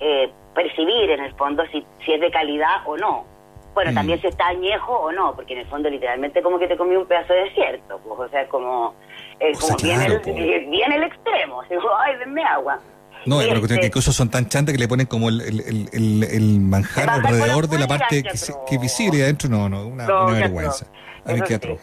eh, 0.00 0.32
percibir 0.54 1.10
en 1.10 1.20
el 1.20 1.34
fondo 1.34 1.64
si, 1.70 1.86
si 2.04 2.12
es 2.12 2.20
de 2.20 2.30
calidad 2.30 2.82
o 2.86 2.96
no 2.96 3.29
bueno, 3.74 3.92
también 3.94 4.18
mm. 4.18 4.22
si 4.22 4.26
está 4.28 4.48
añejo 4.48 4.92
o 4.92 5.12
no, 5.12 5.34
porque 5.34 5.54
en 5.54 5.60
el 5.60 5.66
fondo 5.66 5.88
literalmente 5.88 6.42
como 6.42 6.58
que 6.58 6.66
te 6.66 6.76
comí 6.76 6.96
un 6.96 7.06
pedazo 7.06 7.32
de 7.32 7.44
desierto, 7.44 8.00
pues, 8.06 8.20
o 8.20 8.28
sea, 8.28 8.48
como, 8.48 8.94
eh, 9.38 9.52
como 9.60 9.76
viene, 9.76 10.06
el, 10.06 10.12
el 10.92 11.02
extremo, 11.04 11.62
digo, 11.70 11.88
ay, 11.98 12.16
denme 12.18 12.42
agua. 12.44 12.80
No, 13.26 13.38
pero 13.38 13.60
que, 13.60 13.78
que 13.78 13.90
cosas 13.90 14.14
son 14.14 14.30
tan 14.30 14.48
chantas 14.48 14.72
que 14.72 14.78
le 14.78 14.88
ponen 14.88 15.06
como 15.06 15.28
el, 15.28 15.42
el, 15.42 16.24
el, 16.24 16.60
manjar 16.60 17.10
alrededor 17.10 17.68
de 17.68 17.78
la 17.78 17.86
parte 17.86 18.22
que, 18.22 18.30
que, 18.66 18.78
visible 18.78 19.22
adentro, 19.22 19.50
no, 19.50 19.68
no, 19.68 19.86
una, 19.86 20.06
vergüenza. 20.06 20.86
A 21.26 21.34
ver 21.34 21.44
qué 21.44 21.78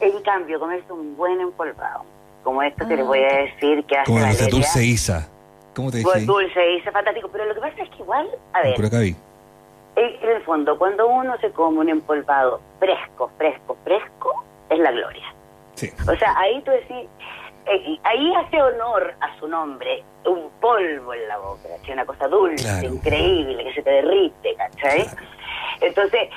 En 0.00 0.22
cambio, 0.22 0.60
comerse 0.60 0.92
un 0.92 1.16
buen 1.16 1.40
empolvado, 1.40 2.04
como 2.44 2.62
esto 2.62 2.86
que 2.86 2.94
les 2.94 3.06
voy 3.06 3.20
a 3.20 3.26
ah. 3.26 3.38
decir 3.38 3.84
que 3.86 3.96
hace 3.96 4.04
Como 4.04 4.20
de 4.22 4.46
Dulce 4.48 4.84
Isa. 4.84 5.28
¿Cómo 5.76 5.90
te 5.90 5.98
dije? 5.98 6.20
Dulce, 6.20 6.58
dice 6.58 6.90
fantástico. 6.90 7.28
Pero 7.30 7.44
lo 7.44 7.54
que 7.54 7.60
pasa 7.60 7.82
es 7.82 7.90
que 7.90 8.02
igual, 8.02 8.26
a 8.54 8.62
ver. 8.62 8.74
Vi. 9.96 10.18
En 10.22 10.30
el 10.36 10.42
fondo, 10.42 10.78
cuando 10.78 11.08
uno 11.08 11.36
se 11.38 11.50
come 11.50 11.80
un 11.80 11.88
empolvado 11.88 12.60
fresco, 12.78 13.30
fresco, 13.38 13.76
fresco, 13.84 14.44
es 14.68 14.78
la 14.78 14.92
gloria. 14.92 15.34
Sí. 15.74 15.90
O 16.08 16.16
sea, 16.16 16.38
ahí 16.38 16.60
tú 16.62 16.70
decís, 16.70 17.08
eh, 17.66 17.98
ahí 18.04 18.34
hace 18.34 18.62
honor 18.62 19.14
a 19.20 19.38
su 19.38 19.48
nombre, 19.48 20.04
un 20.24 20.50
polvo 20.60 21.14
en 21.14 21.28
la 21.28 21.38
boca, 21.38 21.68
una 21.92 22.04
cosa 22.04 22.28
dulce, 22.28 22.86
increíble, 22.86 23.64
que 23.64 23.74
se 23.74 23.82
te 23.82 23.90
derrite, 23.90 24.54
¿cachai? 24.54 25.06
Entonces, 25.80 26.28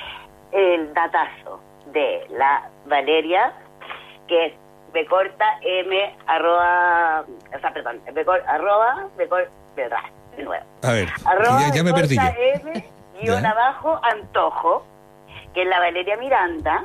el 0.52 0.92
datazo 0.92 1.60
de 1.92 2.26
la 2.30 2.68
Valeria, 2.86 3.52
que 4.26 4.46
es 4.46 4.52
B 4.92 5.06
corta 5.06 5.58
M 5.62 6.16
arroba, 6.26 7.24
o 7.54 7.60
sea, 7.60 7.72
perdón, 7.72 8.00
B 8.12 8.24
arroba, 8.46 9.08
B 9.16 9.28
de 10.36 10.42
nuevo. 10.42 10.64
A 10.82 10.92
ver, 10.92 11.08
arroba, 11.24 11.60
ya, 11.72 11.82
me 11.82 11.92
perdí. 11.92 12.16
M 12.18 12.84
guion 13.20 13.44
abajo 13.44 14.00
antojo, 14.02 14.84
que 15.54 15.62
es 15.62 15.68
la 15.68 15.78
Valeria 15.78 16.16
Miranda. 16.16 16.84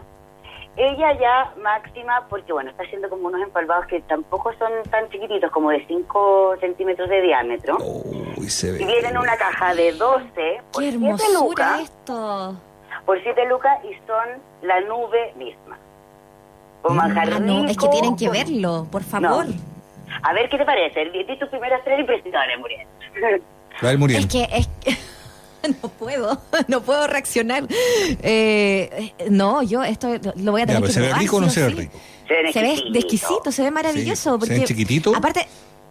Ella 0.77 1.17
ya 1.17 1.53
máxima, 1.61 2.25
porque 2.29 2.51
bueno, 2.51 2.69
está 2.69 2.83
haciendo 2.83 3.09
como 3.09 3.27
unos 3.27 3.41
empalvados 3.41 3.85
que 3.87 4.01
tampoco 4.01 4.51
son 4.59 4.71
tan 4.89 5.09
chiquititos, 5.09 5.49
como 5.51 5.69
de 5.69 5.85
5 5.87 6.57
centímetros 6.59 7.07
de 7.09 7.21
diámetro. 7.21 7.77
Uy, 7.77 8.49
se 8.49 8.73
ve. 8.73 8.81
Y 8.81 8.85
vienen 8.85 9.11
en 9.11 9.17
una 9.17 9.37
caja 9.37 9.73
de 9.73 9.93
12 9.93 10.61
por 10.73 10.83
7 10.83 10.99
lucas. 11.33 11.79
esto! 11.79 12.55
Por 13.05 13.23
7 13.23 13.45
lucas 13.45 13.77
y 13.85 13.93
son 14.05 14.41
la 14.63 14.81
nube 14.81 15.33
misma. 15.37 15.77
Con 16.81 16.97
manjar 16.97 17.41
no, 17.41 17.65
es 17.65 17.77
que 17.77 17.87
tienen 17.87 18.15
que 18.15 18.29
verlo, 18.29 18.85
por 18.91 19.03
favor. 19.03 19.45
A 20.21 20.33
ver, 20.33 20.49
¿qué 20.49 20.57
te 20.57 20.65
parece? 20.65 21.05
Di 21.05 21.39
tus 21.39 21.49
primeras 21.49 21.83
tres 21.83 21.99
impresiones, 21.99 22.59
Muriel. 22.59 22.87
Muriel. 23.97 24.19
Es 24.19 24.27
que... 24.27 24.43
Es 24.43 24.67
que... 24.67 25.14
no 25.83 25.89
puedo, 25.89 26.41
no 26.67 26.81
puedo 26.81 27.07
reaccionar. 27.07 27.65
Eh, 28.21 29.13
no, 29.29 29.63
yo 29.63 29.83
esto 29.83 30.09
lo 30.35 30.51
voy 30.51 30.61
a 30.61 30.65
tener 30.65 30.83
que 30.83 30.91
¿Se 30.91 31.01
ve 31.01 31.13
rico 31.13 31.37
o 31.37 31.41
no 31.41 31.49
se 31.49 31.63
ve 31.63 31.69
rico? 31.69 31.97
Se 32.27 32.61
ve, 32.61 32.73
exquisito, 32.93 33.51
se 33.51 33.63
ve 33.63 33.71
maravilloso. 33.71 34.39
porque, 34.39 34.55
se 34.55 34.59
ve 34.61 34.65
chiquitito. 34.65 35.15
Aparte, 35.15 35.47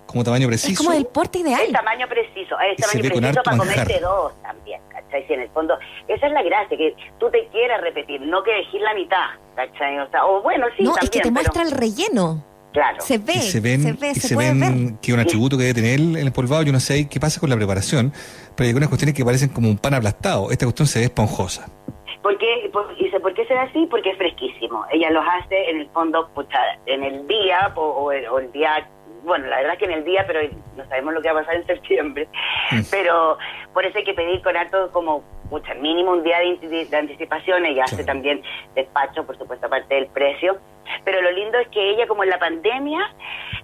como 0.06 0.24
tamaño 0.24 0.46
preciso. 0.46 0.72
Es 0.72 0.86
como 0.86 0.92
el 0.96 1.06
porte 1.06 1.40
ideal. 1.40 1.62
El 1.66 1.72
tamaño 1.72 2.08
preciso, 2.08 2.56
el 2.60 2.76
tamaño 2.76 3.10
preciso 3.10 3.42
para 3.42 3.56
comerte 3.56 4.00
dos 4.00 4.32
también, 4.42 4.80
¿cachai? 4.88 5.26
Si 5.26 5.32
en 5.32 5.40
el 5.40 5.48
fondo, 5.50 5.76
esa 6.08 6.26
es 6.26 6.32
la 6.32 6.42
gracia, 6.42 6.76
que 6.76 6.94
tú 7.18 7.30
te 7.30 7.48
quieras 7.48 7.80
repetir, 7.80 8.20
no 8.20 8.42
que 8.42 8.52
elegir 8.52 8.80
la 8.80 8.94
mitad, 8.94 9.30
¿cachai? 9.56 9.98
O, 9.98 10.08
sea, 10.10 10.24
o 10.26 10.42
bueno, 10.42 10.66
sí, 10.76 10.84
no, 10.84 10.92
también, 10.92 11.04
es 11.04 11.10
que 11.10 11.20
te 11.20 11.30
muestra 11.30 11.62
el 11.62 11.72
relleno. 11.72 12.44
Claro. 12.74 13.00
Se 13.00 13.18
ve, 13.18 13.34
se, 13.34 13.60
ven, 13.60 13.82
se 13.82 13.92
ve, 13.92 14.14
se, 14.16 14.34
ven 14.34 14.98
que 15.00 15.12
un 15.12 15.20
atributo 15.20 15.56
que 15.56 15.62
debe 15.62 15.74
tener 15.74 16.00
el 16.00 16.26
empolvado, 16.26 16.64
yo 16.64 16.72
no 16.72 16.80
sé 16.80 17.08
qué 17.08 17.20
pasa 17.20 17.38
con 17.38 17.48
la 17.48 17.54
preparación, 17.54 18.12
pero 18.56 18.64
hay 18.64 18.70
algunas 18.70 18.88
cuestiones 18.88 19.14
que 19.14 19.24
parecen 19.24 19.50
como 19.50 19.68
un 19.68 19.78
pan 19.78 19.94
aplastado. 19.94 20.50
Esta 20.50 20.66
cuestión 20.66 20.88
se 20.88 20.98
ve 20.98 21.04
esponjosa. 21.04 21.68
¿Por 22.20 22.36
qué, 22.36 22.68
por, 22.72 22.92
dice, 22.96 23.20
¿por 23.20 23.32
qué 23.32 23.46
se 23.46 23.54
ve 23.54 23.60
así? 23.60 23.86
Porque 23.88 24.10
es 24.10 24.18
fresquísimo. 24.18 24.84
Ella 24.90 25.08
los 25.12 25.24
hace 25.24 25.70
en 25.70 25.82
el 25.82 25.88
fondo, 25.90 26.28
pucha, 26.34 26.58
en 26.86 27.04
el 27.04 27.28
día 27.28 27.72
o, 27.76 28.10
el, 28.10 28.50
día 28.50 28.90
bueno, 29.22 29.46
la 29.46 29.58
verdad 29.58 29.74
es 29.74 29.78
que 29.78 29.84
en 29.84 29.92
el 29.92 30.04
día, 30.04 30.24
pero 30.26 30.40
no 30.76 30.84
sabemos 30.88 31.14
lo 31.14 31.22
que 31.22 31.30
va 31.30 31.40
a 31.40 31.42
pasar 31.44 31.60
en 31.60 31.66
septiembre. 31.66 32.26
Mm. 32.72 32.80
Pero 32.90 33.38
por 33.72 33.84
eso 33.86 33.98
hay 33.98 34.04
que 34.04 34.14
pedir 34.14 34.42
con 34.42 34.56
harto 34.56 34.90
como 34.90 35.22
mucha 35.54 35.74
mínimo 35.74 36.12
un 36.12 36.22
día 36.24 36.38
de, 36.38 36.96
anticipación. 36.96 37.64
Ella 37.64 37.84
hace 37.84 38.04
también 38.04 38.42
despacho, 38.74 39.24
por 39.24 39.38
supuesto, 39.38 39.66
aparte 39.66 39.94
del 39.94 40.06
precio. 40.08 40.58
Pero 41.04 41.22
lo 41.22 41.30
lindo 41.30 41.58
es 41.58 41.68
que 41.68 41.90
ella, 41.90 42.06
como 42.06 42.24
en 42.24 42.30
la 42.30 42.38
pandemia, 42.38 43.00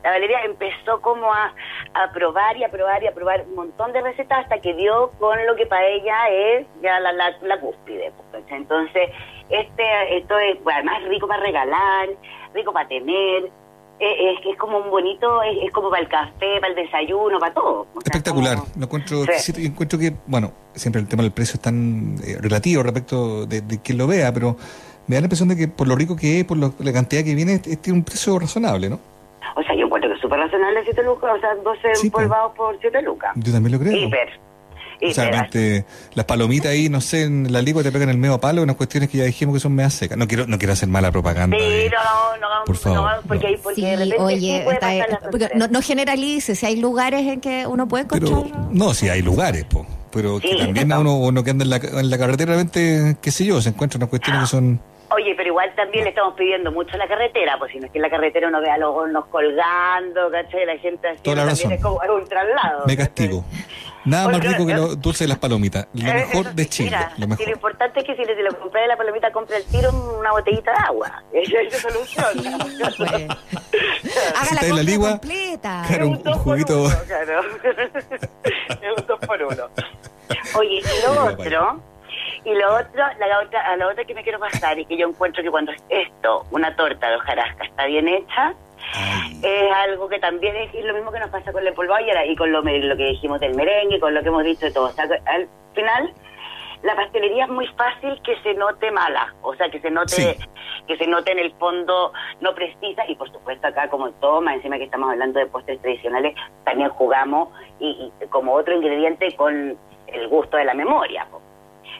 la 0.02 0.10
Valeria 0.10 0.42
empezó 0.44 1.00
como 1.00 1.32
a, 1.32 1.52
probar 2.14 2.56
y 2.56 2.64
a 2.64 2.70
probar 2.70 3.02
y 3.02 3.08
a 3.08 3.12
probar 3.12 3.44
un 3.46 3.56
montón 3.56 3.92
de 3.92 4.00
recetas 4.00 4.44
hasta 4.44 4.60
que 4.60 4.72
dio 4.74 5.10
con 5.18 5.36
lo 5.46 5.56
que 5.56 5.66
para 5.66 5.86
ella 5.86 6.28
es 6.30 6.66
ya 6.80 7.00
la, 7.00 7.12
la, 7.12 7.60
cúspide. 7.60 8.12
Pues, 8.30 8.44
Entonces, 8.50 9.10
este 9.50 9.84
esto 10.16 10.38
es 10.38 10.58
además 10.64 11.02
rico 11.08 11.26
para 11.26 11.42
regalar, 11.42 12.08
rico 12.54 12.72
para 12.72 12.88
tener, 12.88 13.50
es, 14.00 14.38
es 14.46 14.56
como 14.56 14.78
un 14.78 14.90
bonito, 14.90 15.42
es, 15.42 15.70
como 15.72 15.90
para 15.90 16.02
el 16.02 16.08
café, 16.08 16.58
para 16.60 16.68
el 16.68 16.74
desayuno, 16.74 17.38
para 17.38 17.52
todo. 17.52 17.86
Espectacular, 18.02 18.58
lo 18.76 18.84
encuentro, 18.84 19.24
encuentro 19.58 19.98
que, 19.98 20.12
bueno, 20.26 20.52
siempre 20.80 21.00
el 21.00 21.08
tema 21.08 21.22
del 21.22 21.32
precio 21.32 21.54
es 21.54 21.60
tan 21.60 22.16
eh, 22.24 22.38
relativo 22.40 22.82
respecto 22.82 23.46
de, 23.46 23.60
de 23.60 23.78
quien 23.80 23.98
lo 23.98 24.06
vea, 24.06 24.32
pero 24.32 24.56
me 25.06 25.16
da 25.16 25.20
la 25.20 25.26
impresión 25.26 25.48
de 25.48 25.56
que 25.56 25.68
por 25.68 25.86
lo 25.88 25.96
rico 25.96 26.16
que 26.16 26.40
es, 26.40 26.44
por 26.44 26.56
la 26.56 26.92
cantidad 26.92 27.22
que 27.22 27.34
viene, 27.34 27.58
tiene 27.58 27.98
un 27.98 28.04
precio 28.04 28.38
razonable, 28.38 28.88
¿no? 28.88 28.98
O 29.56 29.62
sea, 29.62 29.74
yo 29.74 29.86
encuentro 29.86 30.08
que 30.08 30.16
es 30.16 30.22
súper 30.22 30.38
razonable 30.38 30.80
7 30.84 31.02
lucas, 31.02 31.32
o 31.36 31.40
sea, 31.40 31.54
12 31.56 31.94
sí, 31.94 32.10
polvados 32.10 32.52
por 32.56 32.78
7 32.80 33.02
lucas. 33.02 33.32
Yo 33.34 33.52
también 33.52 33.72
lo 33.72 33.78
creo. 33.80 33.96
Hiper. 33.96 34.28
O 35.02 35.12
sea, 35.12 35.48
las 36.14 36.24
palomitas 36.26 36.72
ahí, 36.72 36.90
no 36.90 37.00
sé, 37.00 37.22
en 37.22 37.50
la 37.50 37.62
lengua 37.62 37.82
te 37.82 37.90
pegan 37.90 38.10
el 38.10 38.18
medio 38.18 38.38
palo, 38.38 38.62
unas 38.62 38.76
cuestiones 38.76 39.08
que 39.08 39.18
ya 39.18 39.24
dijimos 39.24 39.54
que 39.54 39.60
son 39.60 39.74
medio 39.74 39.88
secas. 39.88 40.18
No 40.18 40.28
quiero 40.28 40.46
no 40.46 40.58
quiero 40.58 40.74
hacer 40.74 40.88
mala 40.90 41.10
propaganda. 41.10 41.56
Sí, 41.58 41.86
no, 41.90 42.36
no, 42.36 42.58
no, 42.58 42.64
por 42.66 42.76
favor. 42.76 42.98
No, 43.00 43.22
porque, 43.26 43.58
porque 43.62 43.80
de 43.80 43.96
repente 43.96 44.22
oye, 44.22 44.66
no, 45.54 45.68
no 45.68 45.80
generalice, 45.80 46.54
si 46.54 46.66
hay 46.66 46.76
lugares 46.76 47.26
en 47.26 47.40
que 47.40 47.66
uno 47.66 47.88
puede 47.88 48.04
encontrar... 48.04 48.42
Pero, 48.44 48.68
no, 48.70 48.92
si 48.92 49.08
hay 49.08 49.22
lugares, 49.22 49.64
po, 49.64 49.86
pero 50.12 50.38
que 50.40 50.56
también 50.56 50.92
a 50.92 50.98
uno, 50.98 51.16
uno 51.16 51.42
que 51.44 51.50
anda 51.50 51.64
en 51.64 51.70
la, 51.70 51.76
en 51.76 52.10
la 52.10 52.18
carretera, 52.18 52.54
realmente, 52.54 53.16
qué 53.20 53.30
sé 53.30 53.44
yo, 53.44 53.60
se 53.60 53.70
encuentran 53.70 54.00
unas 54.00 54.10
cuestiones 54.10 54.42
que 54.42 54.46
son 54.48 54.80
Oye, 55.12 55.34
pero 55.36 55.48
igual 55.48 55.72
también 55.74 56.04
le 56.04 56.10
estamos 56.10 56.34
pidiendo 56.34 56.70
mucho 56.70 56.94
a 56.94 56.98
la 56.98 57.08
carretera, 57.08 57.58
pues 57.58 57.72
si 57.72 57.80
no 57.80 57.86
es 57.86 57.92
que 57.92 57.98
en 57.98 58.02
la 58.02 58.10
carretera 58.10 58.46
uno 58.46 58.60
vea 58.60 58.74
a 58.74 58.78
los 58.78 58.94
hornos 58.94 59.26
colgando, 59.26 60.30
¿cachai? 60.30 60.64
La 60.66 60.78
gente 60.78 61.08
así 61.08 61.20
Toda 61.22 61.36
la 61.36 61.44
razón. 61.46 61.72
es 61.72 61.82
como 61.82 61.96
un 61.96 62.24
traslado. 62.26 62.84
Me 62.86 62.96
castigo. 62.96 63.44
Nada 64.04 64.28
más 64.28 64.40
rico 64.42 64.66
que 64.66 64.74
lo 64.74 64.94
dulce 64.96 65.24
de 65.24 65.28
las 65.28 65.38
palomitas. 65.38 65.88
Lo 65.94 66.04
mejor 66.14 66.54
de 66.54 66.66
Chile. 66.66 66.96
lo, 67.18 67.26
mejor. 67.26 67.44
lo 67.44 67.52
importante 67.52 68.00
es 68.00 68.06
que 68.06 68.14
si 68.14 68.24
le, 68.24 68.36
si 68.36 68.42
le 68.42 68.50
compré 68.50 68.86
la 68.86 68.96
palomita, 68.96 69.32
compre 69.32 69.56
el 69.56 69.64
tiro 69.64 69.90
una 70.18 70.30
botellita 70.30 70.70
de 70.70 70.78
agua. 70.78 71.22
Esa 71.32 71.60
es 71.60 71.72
la 71.72 71.90
solución. 71.90 72.26
Sí, 72.34 72.48
pues. 72.96 73.10
Haga 74.36 74.62
la, 74.62 74.74
la 74.76 74.82
ligua, 74.82 75.10
completa. 75.10 75.84
Claro, 75.88 76.08
un, 76.08 76.22
un 76.24 76.34
juguito. 76.34 76.82
Uno, 76.82 76.94
claro. 77.06 77.40
un 78.96 79.06
dos 79.06 79.18
por 79.26 79.42
uno. 79.42 79.64
Oye, 80.54 80.80
y 80.80 81.02
lo 81.06 81.24
otro 81.24 81.80
y 82.44 82.54
lo 82.54 82.74
otro, 82.74 83.04
la 83.18 83.40
otra, 83.40 83.60
a 83.60 83.76
la 83.76 83.88
otra 83.88 84.04
que 84.04 84.14
me 84.14 84.22
quiero 84.22 84.38
pasar 84.38 84.78
y 84.78 84.86
que 84.86 84.96
yo 84.96 85.08
encuentro 85.08 85.42
que 85.42 85.50
cuando 85.50 85.72
esto, 85.88 86.46
una 86.50 86.74
torta 86.74 87.10
de 87.10 87.16
hojarasca, 87.16 87.64
está 87.64 87.86
bien 87.86 88.08
hecha, 88.08 88.54
es 89.42 89.72
algo 89.72 90.08
que 90.08 90.18
también 90.18 90.56
es, 90.56 90.84
lo 90.84 90.94
mismo 90.94 91.12
que 91.12 91.20
nos 91.20 91.30
pasa 91.30 91.52
con 91.52 91.66
el 91.66 91.74
polvo 91.74 91.94
y 92.26 92.36
con 92.36 92.50
lo, 92.50 92.62
lo 92.62 92.96
que 92.96 93.06
dijimos 93.06 93.40
del 93.40 93.54
merengue, 93.54 94.00
con 94.00 94.14
lo 94.14 94.22
que 94.22 94.28
hemos 94.28 94.44
dicho 94.44 94.66
de 94.66 94.72
todo. 94.72 94.86
O 94.86 94.92
sea, 94.92 95.06
al 95.26 95.48
final, 95.74 96.12
la 96.82 96.96
pastelería 96.96 97.44
es 97.44 97.50
muy 97.50 97.66
fácil 97.68 98.20
que 98.22 98.40
se 98.42 98.54
note 98.54 98.90
mala, 98.90 99.34
o 99.42 99.54
sea, 99.54 99.68
que 99.70 99.80
se 99.80 99.90
note 99.90 100.38
que 100.86 100.96
se 100.96 101.06
note 101.06 101.30
en 101.30 101.38
el 101.38 101.52
fondo 101.52 102.12
no 102.40 102.54
precisa 102.54 103.04
y 103.06 103.14
por 103.14 103.30
supuesto 103.30 103.66
acá 103.66 103.88
como 103.88 104.10
toma, 104.12 104.54
encima 104.54 104.78
que 104.78 104.84
estamos 104.84 105.10
hablando 105.10 105.38
de 105.38 105.46
postres 105.46 105.80
tradicionales, 105.80 106.34
también 106.64 106.88
jugamos 106.90 107.50
y, 107.78 108.10
como 108.30 108.54
otro 108.54 108.74
ingrediente 108.74 109.36
con 109.36 109.76
el 110.12 110.28
gusto 110.28 110.56
de 110.56 110.64
la 110.64 110.74
memoria. 110.74 111.26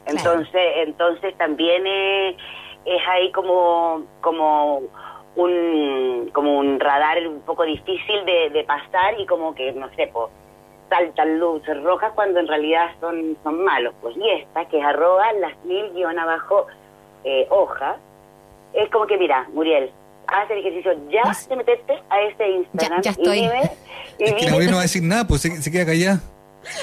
Entonces, 0.06 0.62
entonces 0.76 1.36
también 1.36 1.86
es, 1.86 3.02
ahí 3.08 3.30
como, 3.32 4.02
como 4.20 4.82
un, 5.36 6.30
como 6.32 6.58
un 6.58 6.80
radar 6.80 7.26
un 7.26 7.40
poco 7.42 7.64
difícil 7.64 8.24
de, 8.24 8.64
pasar 8.66 9.18
y 9.18 9.26
como 9.26 9.54
que, 9.54 9.72
no 9.72 9.88
sé, 9.94 10.08
pues 10.12 10.30
saltan 10.88 11.38
luces 11.38 11.80
rojas 11.82 12.12
cuando 12.14 12.40
en 12.40 12.48
realidad 12.48 12.90
son, 13.00 13.36
son 13.42 13.62
malos. 13.62 13.94
Pues 14.00 14.16
y 14.16 14.28
esta, 14.30 14.64
que 14.66 14.78
es 14.78 14.84
arroba 14.84 15.32
las 15.34 15.56
mil 15.64 15.92
guion 15.92 16.18
abajo 16.18 16.66
eh, 17.24 17.46
hojas, 17.50 17.96
es 18.72 18.88
como 18.90 19.06
que, 19.06 19.16
mira, 19.16 19.46
Muriel, 19.52 19.90
haz 20.26 20.50
el 20.50 20.58
ejercicio 20.58 20.92
ya 21.10 21.22
de 21.48 21.56
meterte 21.56 22.02
a 22.08 22.20
este 22.22 22.50
Instagram 22.50 23.02
ya, 23.02 23.10
estoy. 23.10 23.38
y 23.38 23.42
dime... 23.42 23.70
Y 24.18 24.24
es 24.24 24.34
que 24.34 24.50
no 24.50 24.74
va 24.74 24.80
a 24.80 24.82
decir 24.82 25.02
nada, 25.02 25.26
pues 25.26 25.40
se, 25.40 25.70
queda 25.70 25.86
callada. 25.86 26.20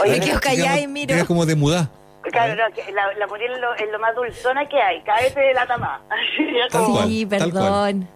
Oye, 0.02 0.12
me 0.12 0.20
quedo 0.20 0.40
callada 0.40 0.80
y 0.80 0.88
miro. 0.88 1.16
Queda 1.16 1.26
como 1.26 1.46
de 1.46 1.56
mudar. 1.56 1.88
Claro, 2.32 2.56
la, 2.56 3.14
la 3.14 3.28
Muriel 3.28 3.54
es 3.54 3.60
lo, 3.60 3.74
es 3.76 3.92
lo, 3.92 4.00
más 4.00 4.14
dulzona 4.16 4.68
que 4.68 4.82
hay, 4.82 5.02
cállate 5.02 5.40
de 5.40 5.54
la 5.54 5.66
tama. 5.66 6.02
sí, 7.08 7.26
perdón. 7.26 8.08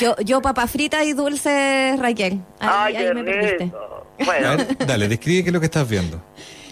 Yo, 0.00 0.16
yo 0.24 0.40
papa 0.40 0.66
frita 0.66 1.04
y 1.04 1.12
dulce, 1.12 1.96
Raquel. 1.98 2.40
Ahí, 2.60 2.94
Ay, 2.94 2.96
ahí 2.96 3.14
me 3.14 3.24
perdiste. 3.24 3.72
Bueno. 4.24 4.56
dale, 4.86 5.08
describe 5.08 5.42
qué 5.42 5.48
es 5.50 5.52
lo 5.52 5.60
que 5.60 5.66
estás 5.66 5.88
viendo. 5.88 6.20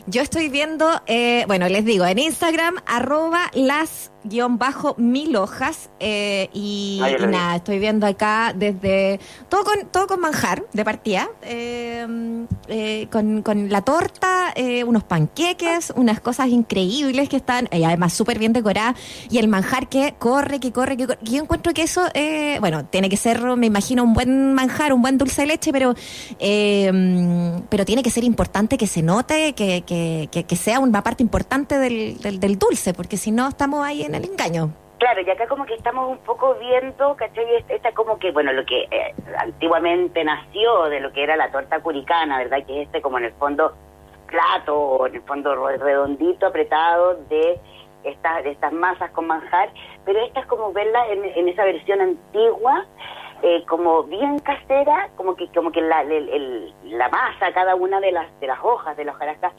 Yo 0.06 0.22
estoy 0.22 0.48
viendo, 0.48 1.00
eh, 1.06 1.44
bueno, 1.46 1.68
les 1.68 1.84
digo, 1.84 2.04
en 2.06 2.18
Instagram, 2.18 2.76
arroba 2.86 3.50
las 3.54 4.10
guion 4.24 4.58
bajo 4.58 4.94
mil 4.98 5.36
hojas 5.36 5.90
eh, 5.98 6.48
y, 6.52 7.00
nada, 7.28 7.56
estoy 7.56 7.78
viendo 7.78 8.06
acá 8.06 8.52
desde 8.54 9.20
todo 9.48 9.64
con 9.64 9.86
todo 9.90 10.06
con 10.06 10.20
manjar 10.20 10.64
de 10.72 10.84
partida, 10.84 11.28
em, 11.42 12.46
eh, 12.68 13.08
con, 13.10 13.42
con, 13.42 13.68
la 13.70 13.82
torta, 13.82 14.54
unos 14.86 15.04
panqueques, 15.04 15.92
unas 15.96 16.20
cosas 16.20 16.48
increíbles 16.48 17.28
que 17.28 17.36
están, 17.36 17.68
y 17.72 17.84
además 17.84 18.12
súper 18.12 18.38
bien 18.38 18.52
decoradas, 18.52 18.96
y 19.30 19.38
el 19.38 19.48
manjar 19.48 19.88
que 19.88 20.14
corre, 20.18 20.60
que 20.60 20.72
corre, 20.72 20.96
que 20.96 21.06
corre. 21.06 21.18
Yo 21.22 21.42
encuentro 21.42 21.72
que 21.72 21.82
eso, 21.82 22.02
bueno, 22.60 22.84
tiene 22.86 23.08
que 23.08 23.16
ser, 23.16 23.42
me 23.56 23.66
imagino, 23.66 24.02
un 24.02 24.12
buen 24.12 24.54
manjar, 24.54 24.92
un 24.92 25.02
buen 25.02 25.18
dulce 25.18 25.42
de 25.42 25.46
leche, 25.48 25.72
pero, 25.72 25.94
em, 26.38 27.62
pero 27.68 27.84
tiene 27.84 28.02
que 28.02 28.10
ser 28.10 28.24
importante 28.24 28.76
que 28.76 28.86
se 28.86 29.02
note, 29.02 29.54
que, 29.54 29.82
que, 29.82 30.28
que, 30.30 30.56
sea 30.56 30.80
una 30.80 31.02
parte 31.02 31.22
importante 31.22 31.78
del, 31.78 32.18
del, 32.18 32.58
dulce, 32.58 32.92
porque 32.94 33.16
si 33.16 33.30
no 33.30 33.48
estamos 33.48 33.84
ahí 33.84 34.02
en 34.02 34.09
el 34.14 34.24
engaño. 34.24 34.70
Claro, 34.98 35.22
y 35.22 35.30
acá 35.30 35.46
como 35.46 35.64
que 35.64 35.74
estamos 35.74 36.10
un 36.10 36.18
poco 36.18 36.54
viendo, 36.56 37.16
¿cachai? 37.16 37.64
Esta 37.68 37.92
como 37.92 38.18
que, 38.18 38.32
bueno, 38.32 38.52
lo 38.52 38.66
que 38.66 38.82
eh, 38.82 39.14
antiguamente 39.38 40.22
nació 40.24 40.84
de 40.90 41.00
lo 41.00 41.10
que 41.12 41.22
era 41.22 41.36
la 41.36 41.50
torta 41.50 41.80
curicana, 41.80 42.36
¿verdad? 42.38 42.66
Que 42.66 42.82
es 42.82 42.86
este 42.86 43.00
como 43.00 43.16
en 43.16 43.24
el 43.24 43.32
fondo 43.32 43.72
plato, 44.26 45.06
en 45.06 45.14
el 45.14 45.22
fondo 45.22 45.54
redondito, 45.54 46.46
apretado 46.46 47.14
de 47.30 47.58
estas, 48.04 48.44
de 48.44 48.50
estas 48.50 48.72
masas 48.72 49.10
con 49.10 49.26
manjar, 49.26 49.70
pero 50.04 50.20
esta 50.24 50.40
es 50.40 50.46
como 50.46 50.72
verla 50.72 51.06
en, 51.08 51.48
esa 51.48 51.64
versión 51.64 52.00
antigua 52.00 52.86
eh, 53.42 53.64
como 53.66 54.04
bien 54.04 54.38
casera, 54.38 55.08
como 55.16 55.34
que 55.34 55.48
como 55.48 55.72
que 55.72 55.80
la, 55.80 56.04
masa, 57.08 57.52
cada 57.52 57.74
una 57.74 58.00
de 58.00 58.12
las 58.12 58.40
de 58.40 58.46
las 58.46 58.58
hojas 58.62 58.96
de 58.96 59.04
la 59.04 59.12
hojarasca 59.12 59.52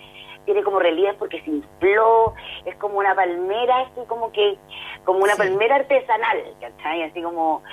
tiene 0.45 0.63
como 0.63 0.79
relieve 0.79 1.13
porque 1.15 1.41
se 1.41 1.49
infló, 1.49 2.33
como 2.81 2.99
una 2.99 3.15
palmera, 3.15 3.81
así 3.81 4.01
como 4.07 4.31
que 4.33 4.57
como 5.05 5.19
una 5.19 5.35
palmera 5.35 5.77
artesanal, 5.77 6.43
¿cachai? 6.59 7.03
Así 7.03 7.21
como 7.21 7.63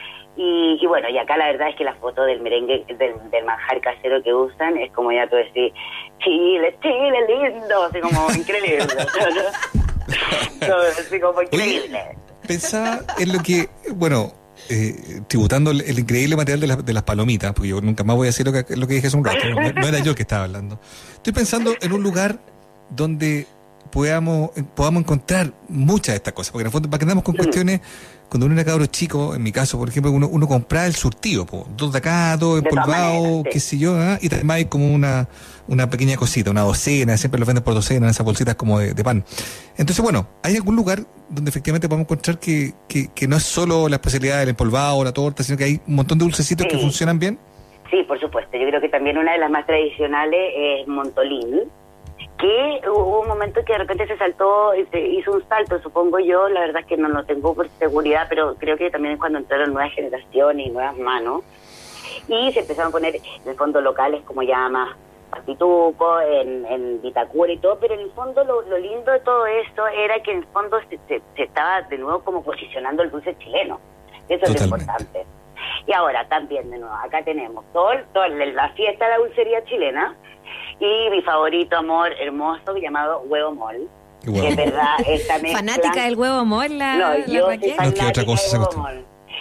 y, 0.41 0.87
bueno, 0.87 1.09
y 1.09 1.19
acá 1.19 1.37
la 1.37 1.47
verdad 1.47 1.71
es 1.71 1.75
que 1.75 1.83
la 1.83 1.95
foto 1.95 2.23
del 2.23 2.41
merengue, 2.41 2.85
del, 2.87 3.15
del 3.31 3.45
manjar 3.45 3.81
casero 3.81 4.23
que 4.23 4.33
usan, 4.33 4.79
es 4.79 4.93
como 4.93 5.11
ya 5.11 5.29
tú 5.29 5.35
decís, 5.35 5.73
Chile, 6.21 6.79
Chile, 6.81 7.19
lindo, 7.27 7.83
así 7.83 8.01
como 8.01 8.33
increíble. 8.37 8.87
así 10.97 11.21
como 11.21 11.43
increíble. 11.43 12.17
pensaba 12.47 13.01
en 13.19 13.33
lo 13.33 13.43
que, 13.43 13.69
bueno, 13.97 14.33
eh, 14.69 15.23
tributando 15.27 15.73
el, 15.73 15.99
increíble 15.99 16.37
material 16.37 16.61
de, 16.61 16.77
de, 16.85 16.93
las 16.93 17.03
palomitas, 17.03 17.53
porque 17.53 17.71
yo 17.71 17.81
nunca 17.81 18.05
más 18.05 18.15
voy 18.15 18.27
a 18.27 18.31
decir 18.31 18.47
lo 18.47 18.53
que, 18.53 18.77
lo 18.77 18.87
que 18.87 18.95
dije 18.95 19.09
hace 19.09 19.17
un 19.17 19.25
rato, 19.25 19.45
no, 19.49 19.89
era 19.89 19.99
yo 19.99 20.11
el 20.11 20.17
que 20.17 20.23
estaba 20.23 20.45
hablando. 20.45 20.79
Estoy 21.15 21.33
pensando 21.33 21.75
en 21.81 21.93
un 21.93 22.05
lugar 22.05 22.39
donde 22.91 23.49
podamos, 23.91 24.51
podamos 24.75 25.03
encontrar 25.03 25.53
muchas 25.69 26.15
de 26.15 26.17
estas 26.17 26.33
cosas, 26.33 26.53
porque 26.53 26.63
en 26.63 26.67
el 26.67 26.73
fondo, 26.73 26.91
para 26.91 26.99
que 26.99 27.05
andamos 27.05 27.25
con 27.25 27.35
cuestiones 27.35 27.81
cuando 28.29 28.47
uno 28.47 28.55
era 28.55 28.65
cabro 28.65 28.87
chico, 28.87 29.35
en 29.35 29.43
mi 29.43 29.53
caso, 29.53 29.79
por 29.79 29.89
ejemplo, 29.89 30.13
uno, 30.13 30.29
uno 30.29 30.47
compraba 30.47 30.87
el 30.87 30.95
surtido, 30.95 31.47
dos 31.77 31.93
de 31.93 31.99
acá, 31.99 32.37
dos 32.37 32.59
empolvados, 32.59 33.45
qué 33.51 33.59
sé 33.59 33.79
yo, 33.79 33.97
¿ah? 33.97 34.19
y 34.21 34.29
también 34.29 34.51
hay 34.51 34.65
como 34.67 34.93
una, 34.93 35.29
una 35.67 35.89
pequeña 35.89 36.17
cosita, 36.17 36.51
una 36.51 36.61
docena, 36.63 37.17
siempre 37.17 37.39
los 37.39 37.47
venden 37.47 37.65
por 37.65 37.75
docena, 37.75 38.07
en 38.07 38.11
esas 38.11 38.27
bolsitas 38.27 38.55
como 38.55 38.81
de, 38.81 39.03
pan. 39.03 39.25
Entonces, 39.79 40.01
bueno, 40.01 40.29
¿hay 40.43 40.57
algún 40.57 40.77
lugar 40.77 41.01
donde 41.31 41.49
efectivamente 41.49 41.89
podemos 41.89 42.05
encontrar 42.05 42.39
que, 42.39 42.75
que, 42.87 43.29
no 43.29 43.37
es 43.37 43.43
solo 43.45 43.89
la 43.89 43.97
especialidad 43.97 44.41
del 44.41 44.51
empolvado 44.51 45.03
la 45.05 45.13
torta, 45.13 45.43
sino 45.43 45.57
que 45.57 45.65
hay 45.65 45.81
un 45.87 45.95
montón 45.95 46.19
de 46.19 46.25
dulcecitos 46.25 46.67
que 46.67 46.79
funcionan 46.79 47.19
bien? 47.19 47.39
Sí, 47.91 48.03
por 48.07 48.21
supuesto. 48.21 48.59
Yo 48.59 48.67
creo 48.67 48.81
que 48.81 48.91
también 48.91 49.17
una 49.17 49.33
de 49.33 49.39
las 49.39 49.51
más 49.51 49.65
tradicionales 49.65 50.53
es 50.55 50.89
Montolín 50.89 51.71
que 52.39 52.81
hubo 52.89 53.21
un 53.21 53.29
momento 53.29 53.65
que 53.65 53.73
de 53.73 53.79
repente 53.81 54.07
se 54.07 54.17
saltó, 54.17 54.73
se 54.91 55.01
hizo 55.01 55.33
un 55.33 55.47
salto, 55.49 55.81
supongo 55.83 56.19
yo, 56.21 56.49
la 56.49 56.61
verdad 56.61 56.83
es 56.83 56.87
que 56.87 56.97
no 56.97 57.09
lo 57.09 57.25
tengo 57.25 57.55
por 57.55 57.69
seguridad, 57.79 58.27
pero 58.29 58.55
creo 58.57 58.77
que 58.77 58.91
también 58.91 59.15
es 59.15 59.21
cuando 59.21 59.39
entraron 59.39 59.73
nuevas 59.73 59.93
generaciones 59.93 60.67
y 60.67 60.71
nuevas 60.71 60.97
manos, 60.97 61.43
y 62.29 62.53
se 62.53 62.61
empezaron 62.61 62.91
a 62.91 62.93
poner 62.93 63.17
en 63.17 63.49
el 63.49 63.57
fondo 63.57 63.81
locales 63.81 64.23
como 64.25 64.43
ya 64.43 64.69
más 64.69 64.97
Pituco, 65.45 66.21
en, 66.21 66.65
en 66.67 67.03
Vitacura 67.03 67.53
y 67.53 67.59
todo, 67.59 67.79
pero 67.79 67.95
en 67.95 68.01
el 68.01 68.11
fondo 68.13 68.45
lo, 68.45 68.63
lindo 68.79 69.13
de 69.13 69.21
todo 69.21 69.47
esto 69.47 69.87
era 69.87 70.21
que 70.23 70.33
en 70.33 70.39
el 70.39 70.47
fondo 70.47 70.79
se, 71.09 71.23
estaba 71.37 71.83
de 71.83 71.99
nuevo 71.99 72.21
como 72.21 72.43
posicionando 72.43 73.03
el 73.03 73.11
dulce 73.11 73.37
chileno, 73.39 73.81
eso 74.29 74.45
es 74.45 74.59
lo 74.59 74.65
importante. 74.65 75.27
Y 75.87 75.93
ahora 75.93 76.27
también 76.29 76.71
de 76.71 76.79
nuevo, 76.79 76.95
acá 76.95 77.23
tenemos 77.23 77.65
todo, 77.73 77.91
todo 78.13 78.27
la 78.29 78.69
fiesta 78.71 79.05
de 79.07 79.11
la 79.11 79.19
dulcería 79.19 79.65
chilena, 79.65 80.17
y 80.81 81.11
mi 81.11 81.23
favorito 81.23 81.77
amor 81.77 82.13
hermoso 82.21 82.77
llamado 82.77 83.21
huevo 83.23 83.55
mol. 83.55 83.89
Que 84.25 84.49
es 84.49 84.57
verdad, 84.57 84.97
esta 85.07 85.35
mezcla... 85.39 85.59
Fanática 85.59 86.05
del 86.05 86.17
huevo 86.17 86.45
mol, 86.45 86.77
la, 86.77 86.97
no, 86.97 87.27
yo 87.27 87.47
Soy 87.47 87.59
no, 87.59 88.09
otra 88.09 88.25
cosa 88.25 88.49
se 88.49 88.59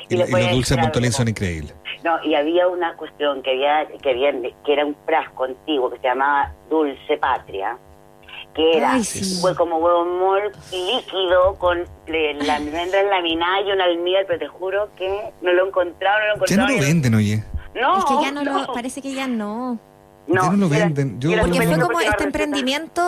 Y, 0.09 0.15
y, 0.15 0.17
los 0.17 0.51
dulces 0.51 0.77
Montolín 0.77 1.11
son 1.11 1.27
increíbles. 1.27 1.73
No, 2.03 2.23
y 2.23 2.35
había 2.35 2.67
una 2.67 2.95
cuestión 2.95 3.41
que 3.41 3.51
había, 3.51 3.87
que 4.01 4.09
había, 4.11 4.31
que 4.63 4.73
era 4.73 4.85
un 4.85 4.95
frasco 5.05 5.45
antiguo 5.45 5.89
que 5.89 5.97
se 5.97 6.07
llamaba 6.07 6.53
Dulce 6.69 7.17
Patria, 7.17 7.77
que 8.53 8.77
era 8.77 8.97
fue 9.41 9.55
como 9.55 9.77
huevo 9.77 10.05
mol 10.05 10.51
líquido 10.71 11.55
con 11.55 11.85
la 12.07 12.55
almendra 12.55 13.03
laminada 13.03 13.61
y 13.61 13.71
un 13.71 13.81
almíbar, 13.81 14.25
pero 14.27 14.39
te 14.39 14.47
juro 14.47 14.89
que 14.95 15.31
no 15.41 15.53
lo 15.53 15.67
encontraron, 15.67 16.21
no 16.21 16.27
lo 16.27 16.35
encontraron. 16.35 16.67
Ya 16.67 16.73
no 16.75 16.79
lo 16.79 16.87
venden, 16.87 17.15
oye. 17.15 17.43
No, 17.75 17.99
es 17.99 18.05
que 18.05 18.13
ya 18.21 18.31
no, 18.31 18.43
Lo, 18.43 18.73
parece 18.73 19.01
que 19.01 19.13
ya 19.13 19.27
no. 19.27 19.79
No, 20.27 20.51
no 20.51 20.57
lo 20.57 20.69
venden. 20.69 21.19
Yo 21.19 21.31
porque 21.39 21.61
fue 21.61 21.79
como 21.79 21.99
este 21.99 22.23
emprendimiento 22.23 23.01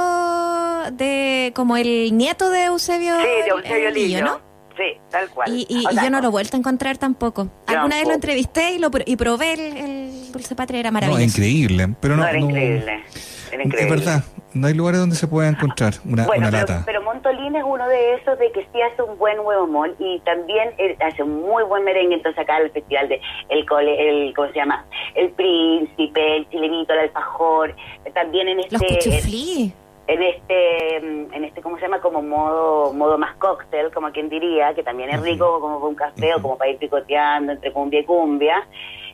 de 0.94 1.52
como 1.56 1.78
el 1.78 2.16
nieto 2.16 2.50
de 2.50 2.66
Eusebio, 2.66 3.16
sí, 3.18 3.24
de 3.24 3.48
Eusebio 3.50 3.92
Lillo, 3.92 4.24
¿no? 4.24 4.50
Sí, 4.78 4.98
tal 5.10 5.30
cual. 5.30 5.54
Y, 5.54 5.66
y, 5.68 5.84
yo 5.84 6.10
no 6.10 6.22
lo 6.22 6.28
he 6.28 6.32
vuelto 6.32 6.56
a 6.56 6.60
encontrar 6.60 6.98
tampoco. 6.98 7.50
Alguna 7.68 7.98
vez 7.98 8.08
lo 8.08 8.14
entrevisté 8.14 8.72
y, 8.72 8.80
lo, 8.80 8.90
y 9.06 9.18
probé 9.18 9.54
el, 9.54 10.32
dulce 10.32 10.56
patria, 10.56 10.80
era 10.80 10.92
maravilloso. 10.92 11.20
No, 11.20 11.26
increíble. 11.26 11.96
Pero 12.00 12.16
no, 12.16 12.24
no 12.24 12.30
era 12.30 12.40
increíble. 12.40 13.04
Es 13.52 13.90
verdad, 13.90 14.24
no 14.54 14.68
hay 14.68 14.74
lugares 14.74 15.00
donde 15.00 15.16
se 15.16 15.28
pueda 15.28 15.48
encontrar 15.48 15.94
una, 16.06 16.28
una 16.28 16.52
lata. 16.52 16.84
Pero 16.86 17.04
Montolín 17.04 17.56
es 17.56 17.64
uno 17.64 17.88
de 17.88 18.16
esos 18.16 18.38
de 18.40 18.52
que 18.52 18.68
sí 18.74 18.82
hace 18.82 19.04
un 19.04 19.18
buen 19.18 19.40
huevo 19.40 19.68
mol 19.68 19.96
y 20.00 20.20
también 20.22 20.74
hace 21.00 21.24
un 21.24 21.42
muy 21.42 21.64
buen 21.64 21.84
merengue. 21.84 22.16
Entonces 22.16 22.42
acá 22.42 22.58
el 22.58 22.72
festival 22.72 23.10
de 23.10 23.22
el 23.50 23.66
cole, 23.68 24.10
el 24.10 24.34
¿cómo 24.34 24.48
se 24.50 24.56
llama? 24.56 24.86
El 25.16 25.30
príncipe, 25.32 26.38
el 26.38 26.50
chilenito, 26.50 26.94
el 26.94 27.00
alfajor, 27.00 27.76
también 28.14 28.48
en 28.48 28.60
este 28.62 28.74
Los 28.74 28.84
cuchuflí. 28.84 29.74
En 30.08 30.24
este, 30.24 30.96
en 30.96 31.44
este, 31.44 31.62
¿cómo 31.62 31.76
se 31.76 31.84
llama? 31.84 32.02
Como 32.02 32.24
modo, 32.24 32.92
modo 32.94 33.20
más 33.20 33.36
cóctel, 33.36 33.92
como 33.92 34.12
quien 34.12 34.28
diría, 34.28 34.74
que 34.74 34.82
también 34.82 35.12
es 35.12 35.22
rico 35.22 35.60
como 35.62 35.76
para 35.76 35.88
un 35.88 35.96
café 35.96 36.34
o 36.34 36.42
como 36.42 36.58
para 36.58 36.72
ir 36.72 36.80
picoteando 36.80 37.52
entre 37.52 37.72
cumbia 37.72 38.00
y 38.00 38.06
cumbia. 38.06 38.68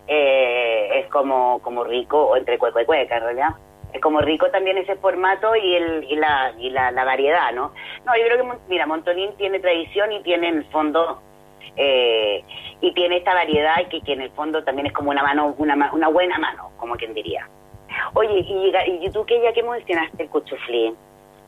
Eh, 0.07 1.01
es 1.01 1.07
como, 1.07 1.59
como 1.59 1.83
rico, 1.83 2.27
o 2.27 2.37
entre 2.37 2.57
cueca 2.57 2.81
y 2.81 2.85
cueca 2.85 3.17
en 3.17 3.23
realidad 3.23 3.55
como 4.01 4.21
rico 4.21 4.49
también 4.51 4.77
ese 4.77 4.95
formato 4.95 5.55
y 5.55 5.75
el 5.75 6.03
y 6.09 6.15
la 6.15 6.53
y 6.57 6.69
la, 6.69 6.91
variedad, 6.91 7.51
¿no? 7.53 7.71
No, 8.05 8.15
yo 8.17 8.25
creo 8.25 8.37
que 8.37 8.57
mira, 8.67 8.85
Montolín 8.85 9.35
tiene 9.37 9.59
tradición 9.59 10.11
y 10.11 10.21
tiene 10.23 10.49
en 10.49 10.57
el 10.57 10.65
fondo 10.65 11.21
eh, 11.75 12.43
y 12.81 12.93
tiene 12.93 13.17
esta 13.17 13.33
variedad 13.33 13.75
que, 13.89 14.01
que 14.01 14.13
en 14.13 14.21
el 14.21 14.31
fondo 14.31 14.63
también 14.63 14.87
es 14.87 14.93
como 14.93 15.11
una 15.11 15.23
mano 15.23 15.55
una 15.57 15.91
una 15.91 16.07
buena 16.09 16.37
mano, 16.37 16.71
como 16.77 16.95
quien 16.95 17.13
diría. 17.13 17.47
Oye, 18.13 18.39
y, 18.39 19.05
y 19.05 19.09
tú 19.11 19.25
que 19.25 19.41
ya 19.41 19.53
que 19.53 19.63
mencionaste 19.63 20.23
el 20.23 20.29
cuchuflí, 20.29 20.93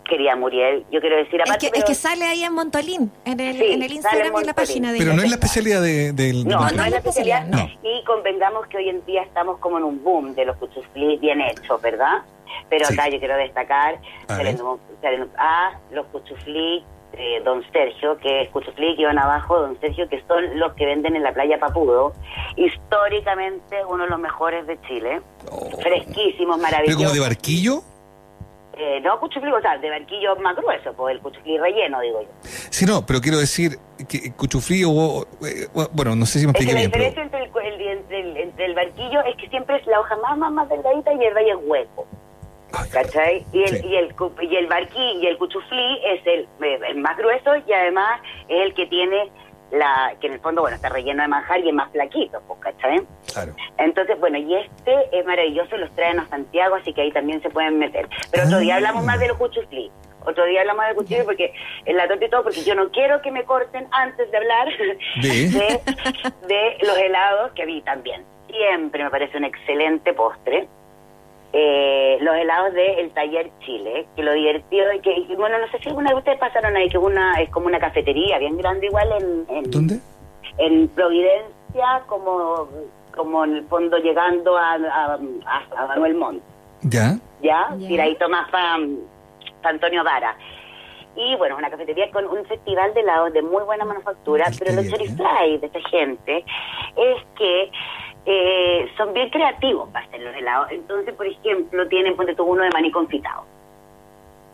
quería 0.07 0.35
Muriel. 0.35 0.85
Yo 0.91 0.99
quiero 0.99 1.17
decir, 1.17 1.41
aparte. 1.41 1.71
Es 1.73 1.83
que, 1.83 1.93
sale 1.93 2.25
ahí 2.25 2.43
en 2.43 2.53
Montolín, 2.53 3.11
en 3.25 3.39
el, 3.39 3.61
en 3.61 3.83
el 3.83 3.91
Instagram 3.91 4.33
y 4.35 4.39
en 4.39 4.45
la 4.47 4.53
página 4.53 4.91
de 4.91 4.99
Pero 4.99 5.13
no 5.13 5.21
es 5.21 5.29
la 5.29 5.35
especialidad 5.35 5.81
de, 5.81 6.13
del. 6.13 6.47
No, 6.47 6.59
no, 6.59 6.83
es 6.83 6.91
la 6.91 6.97
especialidad. 6.97 7.45
Y 7.83 8.03
convengamos 8.05 8.65
que 8.67 8.77
hoy 8.77 8.89
en 8.89 9.05
día 9.05 9.21
estamos 9.21 9.59
como 9.59 9.77
en 9.77 9.83
un 9.83 10.03
boom 10.03 10.33
de 10.33 10.45
los 10.45 10.57
cuchuflí 10.57 11.17
bien 11.17 11.41
hechos, 11.41 11.79
¿verdad? 11.81 12.23
Pero 12.69 12.85
acá 12.87 13.09
yo 13.09 13.19
quiero 13.19 13.37
destacar 13.37 13.99
a, 15.37 15.71
los 15.91 16.05
cuchuflí 16.07 16.83
de 17.11 17.41
Don 17.43 17.63
Sergio, 17.71 18.17
que 18.17 18.43
es 18.43 18.49
cuchuflí 18.49 18.95
que 18.95 19.05
van 19.05 19.17
abajo, 19.17 19.59
Don 19.59 19.79
Sergio, 19.79 20.07
que 20.09 20.21
son 20.27 20.59
los 20.59 20.73
que 20.73 20.85
venden 20.85 21.15
en 21.15 21.23
la 21.23 21.33
playa 21.33 21.59
Papudo. 21.59 22.13
Históricamente 22.55 23.83
uno 23.85 24.03
de 24.03 24.09
los 24.09 24.19
mejores 24.19 24.67
de 24.67 24.79
Chile. 24.81 25.21
Oh. 25.51 25.69
Fresquísimos, 25.81 26.59
maravillosos. 26.59 26.97
¿Pero 26.97 27.09
como 27.09 27.13
de 27.13 27.19
barquillo? 27.19 27.81
Eh, 28.79 28.99
no 29.01 29.19
cuchuflí, 29.19 29.51
o 29.51 29.59
sea, 29.59 29.75
de 29.79 29.89
barquillo 29.89 30.35
más 30.35 30.55
grueso, 30.55 30.93
pues 30.93 31.15
el 31.15 31.21
cuchuflí 31.21 31.57
relleno, 31.57 31.99
digo 31.99 32.21
yo. 32.21 32.27
Sí, 32.43 32.85
no, 32.85 33.03
pero 33.03 33.19
quiero 33.19 33.39
decir 33.39 33.79
que 34.07 34.31
cuchuflí 34.33 34.83
o... 34.85 35.25
Eh, 35.43 35.67
bueno, 35.93 36.15
no 36.15 36.27
sé 36.27 36.37
si 36.37 36.45
me 36.45 36.51
expliqué 36.51 36.75
bien. 36.75 36.91
La 36.91 36.97
diferencia 36.97 37.23
entre, 37.23 37.43
el, 38.19 38.37
entre, 38.37 38.65
el, 38.65 38.75
barquillo 38.75 39.21
es 39.23 39.35
que 39.37 39.49
siempre 39.49 39.77
es 39.77 39.87
la 39.87 39.99
hoja 39.99 40.15
más, 40.17 40.37
más, 40.37 40.51
más 40.51 40.69
delgadita 40.69 41.11
y 41.11 41.25
el 41.25 41.33
rey 41.33 41.49
es 41.49 41.57
hueco. 41.59 42.05
¿Cachai? 42.91 43.45
Y 43.51 43.63
el, 43.63 43.85
y 43.85 43.95
el, 43.95 44.15
y 44.41 44.55
el 44.55 44.67
barquí 44.67 45.11
y 45.21 45.27
el 45.27 45.37
cuchuflí 45.37 45.99
es 46.05 46.25
el, 46.25 46.47
el, 46.61 46.97
más 46.97 47.17
grueso 47.17 47.55
y 47.67 47.73
además 47.73 48.21
es 48.47 48.65
el 48.65 48.73
que 48.73 48.85
tiene 48.87 49.31
la 49.71 50.15
que 50.21 50.27
en 50.27 50.33
el 50.33 50.39
fondo, 50.39 50.61
bueno, 50.61 50.75
está 50.75 50.89
relleno 50.89 51.21
de 51.21 51.27
manjar 51.27 51.59
y 51.59 51.69
es 51.69 51.75
más 51.75 51.91
flaquito, 51.91 52.41
pues, 52.47 52.59
¿cachai? 52.61 53.01
Claro. 53.33 53.53
Entonces, 53.77 54.17
bueno, 54.19 54.37
y 54.37 54.55
este 54.55 54.93
es 55.11 55.25
maravilloso, 55.25 55.75
los 55.77 55.91
traen 55.93 56.19
a 56.19 56.27
Santiago, 56.27 56.75
así 56.75 56.93
que 56.93 57.01
ahí 57.01 57.11
también 57.11 57.41
se 57.41 57.49
pueden 57.49 57.77
meter. 57.77 58.07
Pero 58.31 58.45
otro 58.45 58.59
día 58.59 58.75
ah. 58.75 58.77
hablamos 58.77 59.03
más 59.03 59.19
de 59.19 59.27
los 59.27 59.37
cuchuflí. 59.37 59.91
Otro 60.25 60.45
día 60.45 60.61
hablamos 60.61 60.85
de 60.87 60.95
cuchillo 60.95 61.25
porque 61.25 61.53
en 61.85 61.95
la 61.95 62.07
torta 62.07 62.25
y 62.25 62.29
todo, 62.29 62.43
porque 62.43 62.63
yo 62.63 62.75
no 62.75 62.89
quiero 62.91 63.21
que 63.21 63.31
me 63.31 63.45
corten 63.45 63.87
antes 63.91 64.29
de 64.29 64.37
hablar 64.37 64.67
de, 65.21 65.81
de 66.47 66.77
los 66.81 66.97
helados 66.97 67.51
que 67.53 67.65
vi 67.65 67.81
también. 67.81 68.25
Siempre 68.47 69.03
me 69.03 69.09
parece 69.09 69.37
un 69.37 69.45
excelente 69.45 70.13
postre 70.13 70.67
eh, 71.53 72.17
los 72.21 72.35
helados 72.35 72.73
del 72.73 72.99
el 72.99 73.11
taller 73.11 73.49
Chile, 73.59 74.05
que 74.15 74.23
lo 74.23 74.33
divertido 74.33 74.93
y 74.93 74.99
que, 74.99 75.35
bueno, 75.35 75.57
no 75.59 75.67
sé 75.71 75.79
si 75.79 75.89
alguna 75.89 76.09
vez 76.09 76.19
ustedes 76.19 76.39
pasaron 76.39 76.75
ahí, 76.75 76.89
que 76.89 76.97
una 76.97 77.41
es 77.41 77.49
como 77.49 77.67
una 77.67 77.79
cafetería 77.79 78.37
bien 78.37 78.57
grande 78.57 78.87
igual 78.87 79.09
en... 79.47 79.71
¿Dónde? 79.71 79.99
En 80.57 80.87
Providencia, 80.89 82.03
como, 82.07 82.67
como 83.15 83.45
en 83.45 83.55
el 83.55 83.63
fondo 83.65 83.97
llegando 83.97 84.57
a, 84.57 84.73
a, 84.73 85.87
Manuel 85.87 86.15
Montt. 86.15 86.43
¿Ya? 86.81 87.17
¿Ya? 87.41 87.75
Y 87.79 87.97
ahí 87.99 88.15
Tomás 88.15 88.49
para, 88.49 88.77
Antonio 89.63 90.03
Vara. 90.03 90.35
Y 91.17 91.35
bueno, 91.35 91.57
una 91.57 91.69
cafetería 91.71 92.11
con 92.11 92.25
un 92.25 92.45
festival 92.45 92.93
de 92.93 93.01
helados 93.01 93.33
de 93.33 93.41
muy 93.41 93.63
buena 93.63 93.85
manufactura, 93.85 94.45
pero 94.59 94.71
lo 94.73 94.87
chorifly 94.87 95.57
de 95.57 95.65
esta 95.65 95.79
gente 95.89 96.45
es 96.95 97.23
que 97.35 97.71
eh, 98.27 98.91
son 98.97 99.13
bien 99.13 99.29
creativos 99.31 99.89
para 99.89 100.05
hacer 100.05 100.21
los 100.21 100.35
helados. 100.35 100.69
Entonces, 100.71 101.15
por 101.15 101.25
ejemplo, 101.25 101.87
tienen, 101.87 102.15
ponte 102.15 102.35
tú 102.35 102.43
uno 102.43 102.61
de 102.61 102.69
maní 102.69 102.91
confitado. 102.91 103.45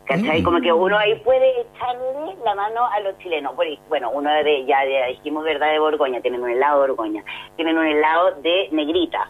¿Cachai? 0.06 0.40
Mm. 0.40 0.44
Como 0.44 0.60
que 0.60 0.72
uno 0.72 0.96
ahí 0.96 1.16
puede 1.16 1.60
echarle 1.60 2.36
la 2.44 2.54
mano 2.54 2.86
a 2.86 3.00
los 3.00 3.18
chilenos. 3.18 3.54
Bueno, 3.88 4.10
uno 4.10 4.30
de, 4.30 4.64
ya, 4.64 4.82
dijimos 5.08 5.44
verdad 5.44 5.70
de 5.70 5.78
Borgoña, 5.78 6.20
tienen 6.22 6.42
un 6.42 6.50
helado 6.50 6.80
de 6.80 6.88
Borgoña. 6.88 7.24
Tienen 7.56 7.76
un 7.76 7.86
helado 7.86 8.32
de 8.40 8.68
negrita, 8.72 9.28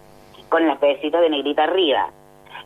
con 0.48 0.66
las 0.68 0.78
pedecitos 0.78 1.20
de 1.20 1.30
negrita 1.30 1.64
arriba. 1.64 2.10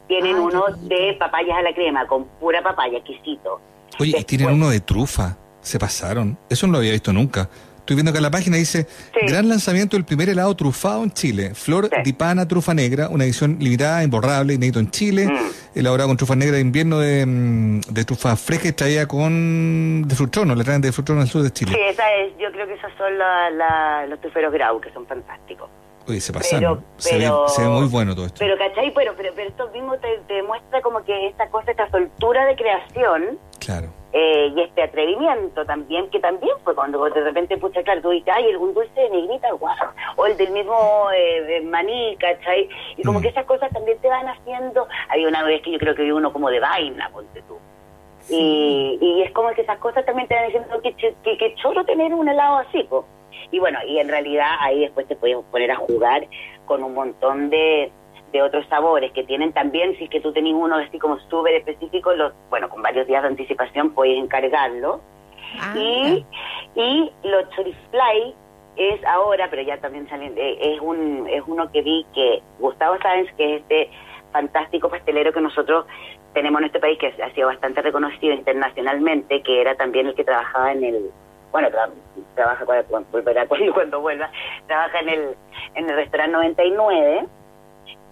Tienen 0.08 0.38
uno 0.38 0.64
de 0.76 1.16
papayas 1.18 1.58
a 1.58 1.62
la 1.62 1.74
crema, 1.74 2.06
con 2.06 2.26
pura 2.40 2.62
papaya, 2.62 2.98
exquisito. 2.98 3.60
Oye, 3.98 4.14
y 4.18 4.24
tienen 4.24 4.50
uno 4.50 4.70
de 4.70 4.80
trufa. 4.80 5.36
Se 5.60 5.78
pasaron. 5.78 6.38
Eso 6.48 6.66
no 6.66 6.74
lo 6.74 6.78
había 6.78 6.92
visto 6.92 7.12
nunca. 7.12 7.48
Estoy 7.88 7.96
viendo 7.96 8.12
que 8.12 8.20
la 8.20 8.30
página 8.30 8.58
dice, 8.58 8.86
gran 9.26 9.48
lanzamiento 9.48 9.96
del 9.96 10.04
primer 10.04 10.28
helado 10.28 10.54
trufado 10.54 11.02
en 11.02 11.10
Chile. 11.10 11.54
Flor 11.54 11.88
de 11.88 12.12
pana 12.12 12.46
trufa 12.46 12.74
negra, 12.74 13.08
una 13.08 13.24
edición 13.24 13.56
limitada, 13.60 14.04
imborrable, 14.04 14.52
inédito 14.52 14.78
en 14.78 14.90
Chile, 14.90 15.26
mm. 15.26 15.78
elaborado 15.78 16.10
con 16.10 16.18
trufa 16.18 16.36
negra 16.36 16.56
de 16.56 16.60
invierno 16.60 16.98
de, 16.98 17.24
mm, 17.24 17.80
de 17.88 18.04
trufa 18.04 18.36
fresca 18.36 18.68
extraída 18.68 19.08
con 19.08 20.06
de 20.06 20.14
frutrono, 20.14 20.54
la 20.54 20.64
traen 20.64 20.82
de 20.82 20.92
frutrono 20.92 21.22
al 21.22 21.28
sur 21.28 21.42
de 21.42 21.50
Chile. 21.50 21.72
Sí, 21.72 21.80
esa 21.88 22.14
es, 22.16 22.32
yo 22.38 22.52
creo 22.52 22.66
que 22.66 22.74
esos 22.74 22.92
son 22.98 23.16
los 24.10 24.20
truferos 24.20 24.52
grau, 24.52 24.78
que 24.82 24.92
son 24.92 25.06
fantásticos. 25.06 25.70
Oye, 26.06 26.20
se 26.20 26.32
pasaron. 26.32 26.84
se, 26.98 27.18
ve, 27.18 27.30
muy 27.68 27.86
bueno 27.86 28.14
todo 28.14 28.26
esto. 28.26 28.38
Pero, 28.38 28.58
¿cachai? 28.58 28.92
Pero, 28.94 29.14
pero, 29.16 29.32
pero 29.34 29.48
esto 29.48 29.70
mismo 29.72 29.96
te, 29.98 30.08
te 30.26 30.34
demuestra 30.34 30.82
como 30.82 31.02
que 31.04 31.28
esta 31.28 31.48
cosa, 31.48 31.70
esta 31.70 31.90
soltura 31.90 32.44
de 32.44 32.54
creación. 32.54 33.38
Claro 33.68 33.98
eh, 34.12 34.52
y 34.56 34.60
este 34.62 34.82
atrevimiento 34.82 35.66
también, 35.66 36.08
que 36.10 36.18
también 36.18 36.56
fue 36.64 36.74
cuando 36.74 37.04
de 37.10 37.22
repente, 37.22 37.58
pucha, 37.58 37.82
claro, 37.82 38.00
tú 38.00 38.10
dices, 38.10 38.32
ay, 38.34 38.54
un 38.56 38.72
dulce 38.72 38.98
de 38.98 39.10
negrita, 39.10 39.52
guau, 39.52 39.74
o 40.16 40.26
el 40.26 40.36
del 40.36 40.50
mismo 40.50 41.08
eh, 41.14 41.60
maní, 41.64 42.16
¿cachai? 42.16 42.68
Y 42.96 43.02
como 43.02 43.18
mm. 43.18 43.22
que 43.22 43.28
esas 43.28 43.44
cosas 43.44 43.70
también 43.70 43.98
te 43.98 44.08
van 44.08 44.26
haciendo, 44.26 44.88
hay 45.10 45.26
una 45.26 45.44
vez 45.44 45.60
que 45.62 45.72
yo 45.72 45.78
creo 45.78 45.94
que 45.94 46.04
vi 46.04 46.10
uno 46.10 46.32
como 46.32 46.48
de 46.48 46.58
vaina, 46.58 47.10
ponte 47.12 47.42
tú. 47.42 47.58
Y, 48.30 48.98
y 49.00 49.22
es 49.22 49.30
como 49.32 49.50
que 49.50 49.62
esas 49.62 49.78
cosas 49.78 50.04
también 50.04 50.26
te 50.26 50.34
van 50.34 50.46
diciendo 50.46 50.80
que, 50.82 50.94
que, 50.94 51.14
que 51.38 51.54
choro 51.56 51.84
tener 51.84 52.14
un 52.14 52.28
helado 52.28 52.56
así, 52.56 52.84
pues. 52.88 53.04
Y 53.50 53.58
bueno, 53.58 53.78
y 53.86 53.98
en 53.98 54.08
realidad 54.08 54.56
ahí 54.60 54.80
después 54.80 55.06
te 55.06 55.16
puedes 55.16 55.36
poner 55.50 55.70
a 55.70 55.76
jugar 55.76 56.26
con 56.66 56.82
un 56.82 56.94
montón 56.94 57.50
de, 57.50 57.90
de 58.32 58.42
otros 58.42 58.66
sabores 58.68 59.12
que 59.12 59.24
tienen 59.24 59.52
también, 59.52 59.96
si 59.96 60.04
es 60.04 60.10
que 60.10 60.20
tú 60.20 60.32
tenés 60.32 60.54
uno 60.54 60.76
así 60.76 60.98
como 60.98 61.18
súper 61.30 61.54
específico, 61.54 62.12
los, 62.12 62.32
bueno, 62.50 62.68
con 62.68 62.82
varios 62.82 63.06
días 63.06 63.22
de 63.22 63.28
anticipación 63.28 63.90
puedes 63.90 64.16
encargarlo. 64.18 65.00
Ah, 65.60 65.74
y, 65.76 66.26
y 66.74 67.12
los 67.24 67.48
chorifly 67.50 68.34
es 68.76 69.04
ahora, 69.04 69.48
pero 69.50 69.62
ya 69.62 69.78
también 69.78 70.08
salen, 70.08 70.34
eh, 70.36 70.58
es, 70.60 70.80
un, 70.80 71.26
es 71.28 71.42
uno 71.46 71.70
que 71.72 71.82
vi 71.82 72.06
que 72.14 72.42
Gustavo 72.58 72.96
Sáenz, 73.02 73.32
que 73.36 73.56
es 73.56 73.62
este 73.62 73.90
fantástico 74.32 74.88
pastelero 74.88 75.32
que 75.32 75.40
nosotros 75.40 75.86
tenemos 76.34 76.60
en 76.60 76.66
este 76.66 76.78
país, 76.78 76.98
que 76.98 77.06
ha 77.22 77.34
sido 77.34 77.48
bastante 77.48 77.82
reconocido 77.82 78.34
internacionalmente, 78.34 79.42
que 79.42 79.60
era 79.60 79.74
también 79.74 80.06
el 80.06 80.14
que 80.14 80.24
trabajaba 80.24 80.72
en 80.72 80.84
el, 80.84 81.10
bueno, 81.50 81.68
trabaja 82.34 82.64
cuando, 82.64 82.86
cuando, 82.88 83.08
cuando 83.74 84.00
vuelva, 84.00 84.30
trabaja 84.66 85.00
en 85.00 85.08
el, 85.08 85.36
en 85.74 85.90
el 85.90 85.96
restaurante 85.96 86.36
99 86.70 87.26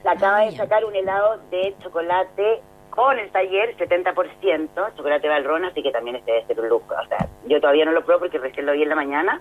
acaba 0.08 0.40
de 0.40 0.52
sacar 0.52 0.84
un 0.84 0.94
helado 0.94 1.38
de 1.50 1.74
chocolate 1.82 2.60
con 2.90 3.18
el 3.18 3.30
taller 3.30 3.76
70%, 3.76 4.96
chocolate 4.96 5.28
Valrón, 5.28 5.64
así 5.64 5.82
que 5.82 5.92
también 5.92 6.16
este 6.16 6.32
debe 6.32 6.46
ser 6.46 6.60
un 6.60 6.68
lujo. 6.68 6.94
O 6.94 7.06
sea, 7.06 7.28
yo 7.46 7.60
todavía 7.60 7.84
no 7.84 7.92
lo 7.92 8.04
pruebo 8.04 8.20
porque 8.20 8.38
recién 8.38 8.66
lo 8.66 8.72
vi 8.72 8.82
en 8.82 8.88
la 8.88 8.94
mañana, 8.94 9.40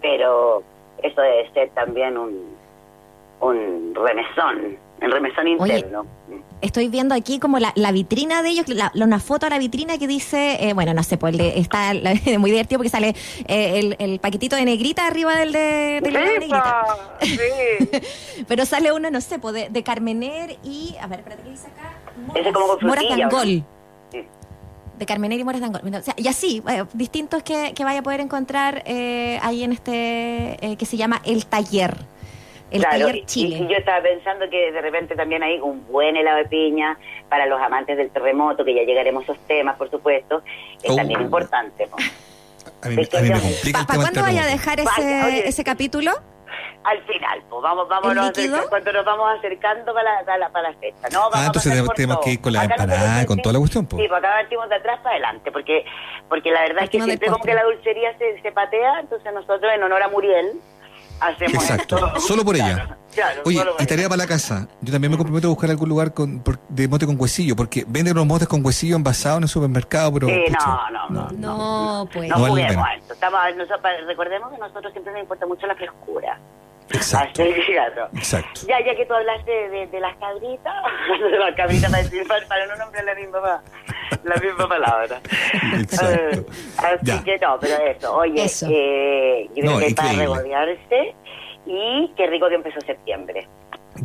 pero 0.00 0.62
eso 1.02 1.20
debe 1.20 1.50
ser 1.52 1.70
también 1.70 2.16
un, 2.16 2.56
un 3.40 3.94
remesón, 3.94 4.78
el 5.02 5.12
remesón 5.12 5.48
interno. 5.48 6.06
estoy 6.60 6.88
viendo 6.88 7.14
aquí 7.14 7.38
como 7.38 7.58
la, 7.58 7.92
vitrina 7.92 8.42
de 8.42 8.50
ellos, 8.50 8.68
la, 8.68 8.92
una 8.94 9.18
foto 9.18 9.46
a 9.46 9.50
la 9.50 9.58
vitrina 9.58 9.98
que 9.98 10.06
dice, 10.06 10.58
eh, 10.60 10.72
bueno, 10.74 10.94
no 10.94 11.02
sé, 11.02 11.16
pues 11.18 11.36
está 11.38 11.92
muy 12.38 12.50
divertido 12.50 12.78
porque 12.78 12.90
sale 12.90 13.14
eh, 13.46 13.96
el, 13.98 14.18
paquetito 14.20 14.56
de 14.56 14.64
negrita 14.64 15.06
arriba 15.06 15.36
del 15.36 15.52
de, 15.52 16.10
la 16.10 16.24
negrita. 16.24 16.86
Sí. 17.22 18.44
Pero 18.46 18.66
sale 18.66 18.92
uno, 18.92 19.10
no 19.10 19.20
sé, 19.20 19.38
pues 19.38 19.72
de, 19.72 19.82
Carmener 19.82 20.56
y, 20.62 20.94
a 21.00 21.06
ver, 21.06 21.20
espérate, 21.20 21.42
¿qué 21.42 21.50
dice 21.50 21.68
acá? 21.68 21.96
Moras, 22.82 23.04
de 23.04 23.22
Angol. 23.22 23.64
De 24.98 25.06
Carmener 25.06 25.40
y 25.40 25.44
Moras 25.44 25.60
de 25.60 25.66
Angol. 25.66 25.94
O 25.94 26.02
sea, 26.02 26.14
y 26.16 26.28
así, 26.28 26.62
eh, 26.68 26.84
distintos 26.92 27.42
que, 27.42 27.72
que, 27.74 27.84
vaya 27.84 28.00
a 28.00 28.02
poder 28.02 28.20
encontrar 28.20 28.82
ahí 28.86 29.64
en 29.64 29.72
este, 29.72 30.76
que 30.78 30.86
se 30.86 30.96
llama 30.96 31.20
El 31.24 31.46
Taller 31.46 32.11
claro, 32.72 33.08
Y, 33.34 33.66
yo 33.66 33.76
estaba 33.76 34.02
pensando 34.02 34.48
que 34.50 34.72
de 34.72 34.80
repente 34.80 35.14
también 35.14 35.42
hay 35.42 35.58
un 35.60 35.86
buen 35.86 36.16
helado 36.16 36.38
de 36.38 36.44
piña 36.46 36.98
para 37.28 37.46
los 37.46 37.60
amantes 37.60 37.96
del 37.96 38.10
terremoto, 38.10 38.64
que 38.64 38.74
ya 38.74 38.82
llegaremos 38.82 39.28
a 39.28 39.32
esos 39.32 39.46
temas, 39.46 39.76
por 39.76 39.90
supuesto, 39.90 40.42
es 40.82 40.94
también 40.94 41.20
oh. 41.20 41.24
importante. 41.24 41.88
A 42.82 42.88
mí, 42.88 42.96
¿Para 43.72 43.86
cuándo 43.86 44.22
vaya 44.22 44.42
a 44.42 44.46
dejar 44.46 44.80
ese, 44.80 45.48
ese 45.48 45.64
capítulo? 45.64 46.12
al 46.84 47.00
final, 47.04 47.42
pues 47.48 47.62
vamos, 47.62 47.88
vámonos 47.88 48.32
cuando 48.68 48.92
nos 48.92 49.04
vamos 49.04 49.38
acercando 49.38 49.94
para 49.94 50.20
la, 50.20 50.24
para 50.24 50.48
para 50.50 50.70
la 50.70 50.78
fecha. 50.78 51.08
No, 51.12 51.20
vamos 51.30 51.34
ah, 51.34 51.46
entonces 51.46 51.88
tenemos 51.94 52.18
que 52.20 52.30
ir 52.30 52.40
con 52.40 52.52
la 52.52 52.64
empanada, 52.64 53.26
con 53.26 53.38
toda 53.38 53.52
la 53.52 53.58
cuestión. 53.60 53.86
Pues. 53.86 54.02
Sí, 54.02 54.08
pues 54.08 54.18
acá 54.18 54.30
partimos 54.40 54.68
de 54.68 54.74
atrás 54.74 54.98
para 55.02 55.10
adelante, 55.14 55.52
porque 55.52 55.84
porque 56.28 56.50
la 56.50 56.62
verdad 56.62 56.84
es 56.84 56.90
que 56.90 57.00
siempre 57.00 57.28
como 57.30 57.44
que 57.44 57.54
la 57.54 57.64
dulcería 57.64 58.16
se, 58.18 58.40
se 58.40 58.52
patea, 58.52 59.00
entonces 59.00 59.32
nosotros 59.32 59.72
en 59.74 59.82
honor 59.82 60.02
a 60.02 60.08
Muriel, 60.08 60.60
Exacto, 61.40 62.20
solo 62.20 62.44
por 62.44 62.56
ella. 62.56 62.96
Oye, 63.44 63.62
y 63.78 63.86
tarea 63.86 64.08
para 64.08 64.18
la 64.18 64.26
casa. 64.26 64.68
Yo 64.80 64.92
también 64.92 65.10
me 65.10 65.18
comprometo 65.18 65.48
a 65.48 65.50
buscar 65.50 65.70
algún 65.70 65.88
lugar 65.88 66.14
con, 66.14 66.42
de 66.68 66.88
mote 66.88 67.06
con 67.06 67.20
huesillo, 67.20 67.54
porque 67.54 67.84
venden 67.86 68.14
unos 68.14 68.26
motes 68.26 68.48
con 68.48 68.64
huesillo 68.64 68.96
envasados 68.96 69.38
en 69.38 69.42
el 69.44 69.48
supermercado, 69.48 70.12
pero. 70.14 70.28
Sí, 70.28 70.44
no, 70.50 70.90
no, 70.90 71.08
no, 71.08 71.30
no, 71.32 72.08
pues. 72.12 72.28
No, 72.28 72.36
juguemos 72.36 72.86
esto. 72.96 73.14
Estamos, 73.14 73.40
recordemos 74.06 74.50
que 74.50 74.56
a 74.56 74.66
nosotros 74.66 74.92
siempre 74.92 75.12
nos 75.12 75.22
importa 75.22 75.46
mucho 75.46 75.66
la 75.66 75.74
frescura. 75.74 76.38
Exacto. 76.92 77.42
Exacto. 77.42 78.60
Ya, 78.68 78.84
ya 78.84 78.94
que 78.94 79.06
tú 79.06 79.14
hablaste 79.14 79.50
de, 79.50 79.86
de, 79.86 80.00
las 80.00 80.16
cabritas, 80.16 80.74
de 81.30 81.38
las 81.38 81.54
cabritas 81.54 81.90
para, 81.90 82.02
decir, 82.02 82.26
para, 82.26 82.66
no 82.66 82.76
nombrar 82.76 83.04
la 83.04 83.14
misma, 83.14 83.62
la 84.24 84.36
misma 84.36 84.68
palabra. 84.68 85.20
Exacto. 85.78 86.44
así 86.78 87.24
que 87.24 87.38
no, 87.38 87.58
pero 87.60 87.76
eso, 87.84 88.14
oye, 88.14 88.44
eso. 88.44 88.66
Eh, 88.70 89.48
yo 89.54 89.62
creo 89.62 89.78
que 89.78 89.94
para 89.94 90.12
regodearse 90.12 91.14
y 91.66 92.12
qué 92.16 92.26
rico 92.26 92.48
que 92.48 92.56
empezó 92.56 92.80
septiembre. 92.80 93.48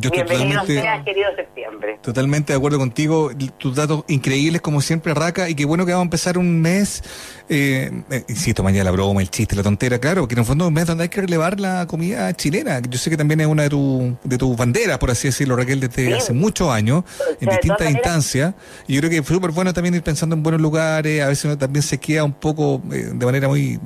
Yo 0.00 0.10
Bienvenido 0.10 0.64
sea, 0.64 1.02
querido 1.04 1.28
septiembre. 1.34 1.98
Totalmente 2.02 2.52
de 2.52 2.56
acuerdo 2.56 2.78
contigo. 2.78 3.32
Tus 3.58 3.74
datos 3.74 4.04
increíbles, 4.06 4.60
como 4.60 4.80
siempre, 4.80 5.12
Raca. 5.12 5.48
Y 5.48 5.56
qué 5.56 5.64
bueno 5.64 5.84
que 5.84 5.92
vamos 5.92 6.04
a 6.04 6.06
empezar 6.06 6.38
un 6.38 6.60
mes. 6.60 7.02
Eh, 7.48 7.90
eh, 8.10 8.24
insisto, 8.28 8.62
mañana 8.62 8.84
la 8.84 8.90
broma, 8.92 9.20
el 9.22 9.30
chiste, 9.30 9.56
la 9.56 9.64
tontera, 9.64 9.98
claro. 9.98 10.28
Que 10.28 10.34
en 10.34 10.40
el 10.40 10.44
fondo 10.44 10.64
es 10.64 10.68
un 10.68 10.74
mes 10.74 10.86
donde 10.86 11.02
hay 11.02 11.08
que 11.08 11.20
relevar 11.20 11.58
la 11.58 11.86
comida 11.88 12.32
chilena. 12.34 12.80
Yo 12.80 12.96
sé 12.96 13.10
que 13.10 13.16
también 13.16 13.40
es 13.40 13.48
una 13.48 13.64
de, 13.64 13.70
tu, 13.70 14.16
de 14.22 14.38
tus 14.38 14.56
banderas, 14.56 14.98
por 14.98 15.10
así 15.10 15.28
decirlo, 15.28 15.56
Raquel, 15.56 15.80
desde 15.80 16.14
hace 16.14 16.32
muchos 16.32 16.70
años, 16.70 17.02
en 17.40 17.48
distintas 17.48 17.90
instancias. 17.90 18.54
Y 18.86 18.94
yo 18.94 19.00
creo 19.00 19.10
que 19.10 19.18
es 19.18 19.26
súper 19.26 19.50
bueno 19.50 19.72
también 19.74 19.96
ir 19.96 20.02
pensando 20.04 20.36
en 20.36 20.44
buenos 20.44 20.60
lugares. 20.60 21.22
A 21.22 21.28
veces 21.28 21.46
uno 21.46 21.58
también 21.58 21.82
se 21.82 21.98
queda 21.98 22.22
un 22.22 22.34
poco 22.34 22.80
eh, 22.92 23.10
de 23.12 23.26
manera 23.26 23.48
muy, 23.48 23.80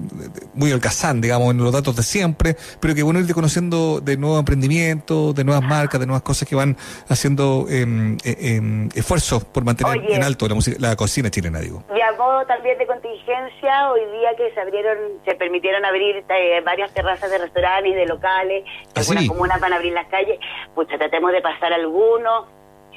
muy 0.54 0.72
alcazán, 0.72 1.20
digamos, 1.20 1.50
en 1.50 1.58
los 1.58 1.72
datos 1.72 1.96
de 1.96 2.02
siempre. 2.02 2.56
Pero 2.80 2.94
que 2.94 3.02
bueno 3.02 3.20
ir 3.20 3.34
conociendo 3.34 4.00
de 4.00 4.16
nuevos 4.16 4.38
emprendimientos, 4.38 5.34
de 5.34 5.44
nuevas 5.44 5.62
marcas 5.62 6.00
de 6.00 6.06
nuevas 6.06 6.22
cosas 6.22 6.48
que 6.48 6.54
van 6.54 6.76
haciendo 7.08 7.66
em, 7.68 8.16
eh, 8.24 8.56
em, 8.56 8.88
esfuerzos 8.94 9.44
por 9.44 9.64
mantener 9.64 10.00
en 10.10 10.22
alto 10.22 10.48
la, 10.48 10.54
música, 10.54 10.76
la 10.80 10.96
cocina 10.96 11.30
chilena, 11.30 11.60
digo. 11.60 11.82
Y 11.94 12.00
a 12.00 12.12
modo 12.12 12.44
también 12.46 12.78
de 12.78 12.86
contingencia, 12.86 13.90
hoy 13.90 14.00
día 14.18 14.30
que 14.36 14.52
se 14.52 14.60
abrieron, 14.60 14.98
se 15.24 15.34
permitieron 15.34 15.84
abrir 15.84 16.24
eh, 16.28 16.60
varias 16.64 16.92
terrazas 16.92 17.30
de 17.30 17.38
restaurantes 17.38 17.92
y 17.92 17.94
de 17.94 18.06
locales, 18.06 18.64
¿Ah, 18.94 19.00
algunas 19.00 19.26
comunas 19.26 19.60
van 19.60 19.72
a 19.72 19.76
abrir 19.76 19.92
las 19.92 20.06
calles, 20.08 20.38
pues 20.74 20.88
tratemos 20.88 21.32
de 21.32 21.40
pasar 21.40 21.72
algunos 21.72 22.46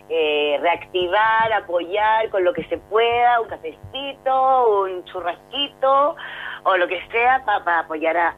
eh, 0.09 0.57
reactivar, 0.61 1.51
apoyar 1.53 2.29
con 2.29 2.43
lo 2.43 2.53
que 2.53 2.63
se 2.65 2.77
pueda, 2.77 3.41
un 3.41 3.47
cafecito, 3.47 4.83
un 4.83 5.03
churrasquito 5.05 6.15
o 6.63 6.77
lo 6.77 6.87
que 6.87 6.99
sea 7.11 7.43
para 7.45 7.79
apoyar 7.79 8.17
a, 8.17 8.35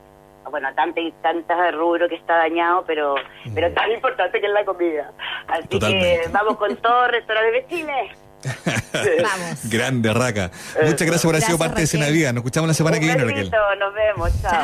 bueno, 0.49 0.69
a 0.69 0.73
tanta 0.73 0.99
y 1.01 1.11
tantas 1.21 1.73
rubro 1.73 2.07
que 2.07 2.15
está 2.15 2.37
dañado, 2.37 2.83
pero 2.85 3.15
pero 3.53 3.71
tan 3.73 3.91
importante 3.91 4.39
que 4.39 4.47
es 4.47 4.53
la 4.53 4.65
comida. 4.65 5.11
Así 5.47 5.79
que 5.79 6.21
vamos 6.31 6.57
con 6.57 6.75
todo 6.77 7.07
restaurante 7.07 7.51
de 7.51 7.67
Chile. 7.67 8.11
Vamos. 8.43 9.59
Grande, 9.69 10.13
Raca. 10.13 10.51
Muchas 10.81 11.01
gracias 11.01 11.23
por 11.23 11.35
haber 11.35 11.43
sido 11.43 11.57
parte 11.57 11.79
de 11.79 11.83
esa 11.83 11.97
Navidad. 11.97 12.33
Nos 12.33 12.41
escuchamos 12.41 12.67
la 12.67 12.73
semana 12.73 12.99
que 12.99 13.05
viene, 13.05 13.23
Raquel. 13.23 13.51
Nos 13.79 13.93
vemos. 13.93 14.41
Chao. 14.41 14.51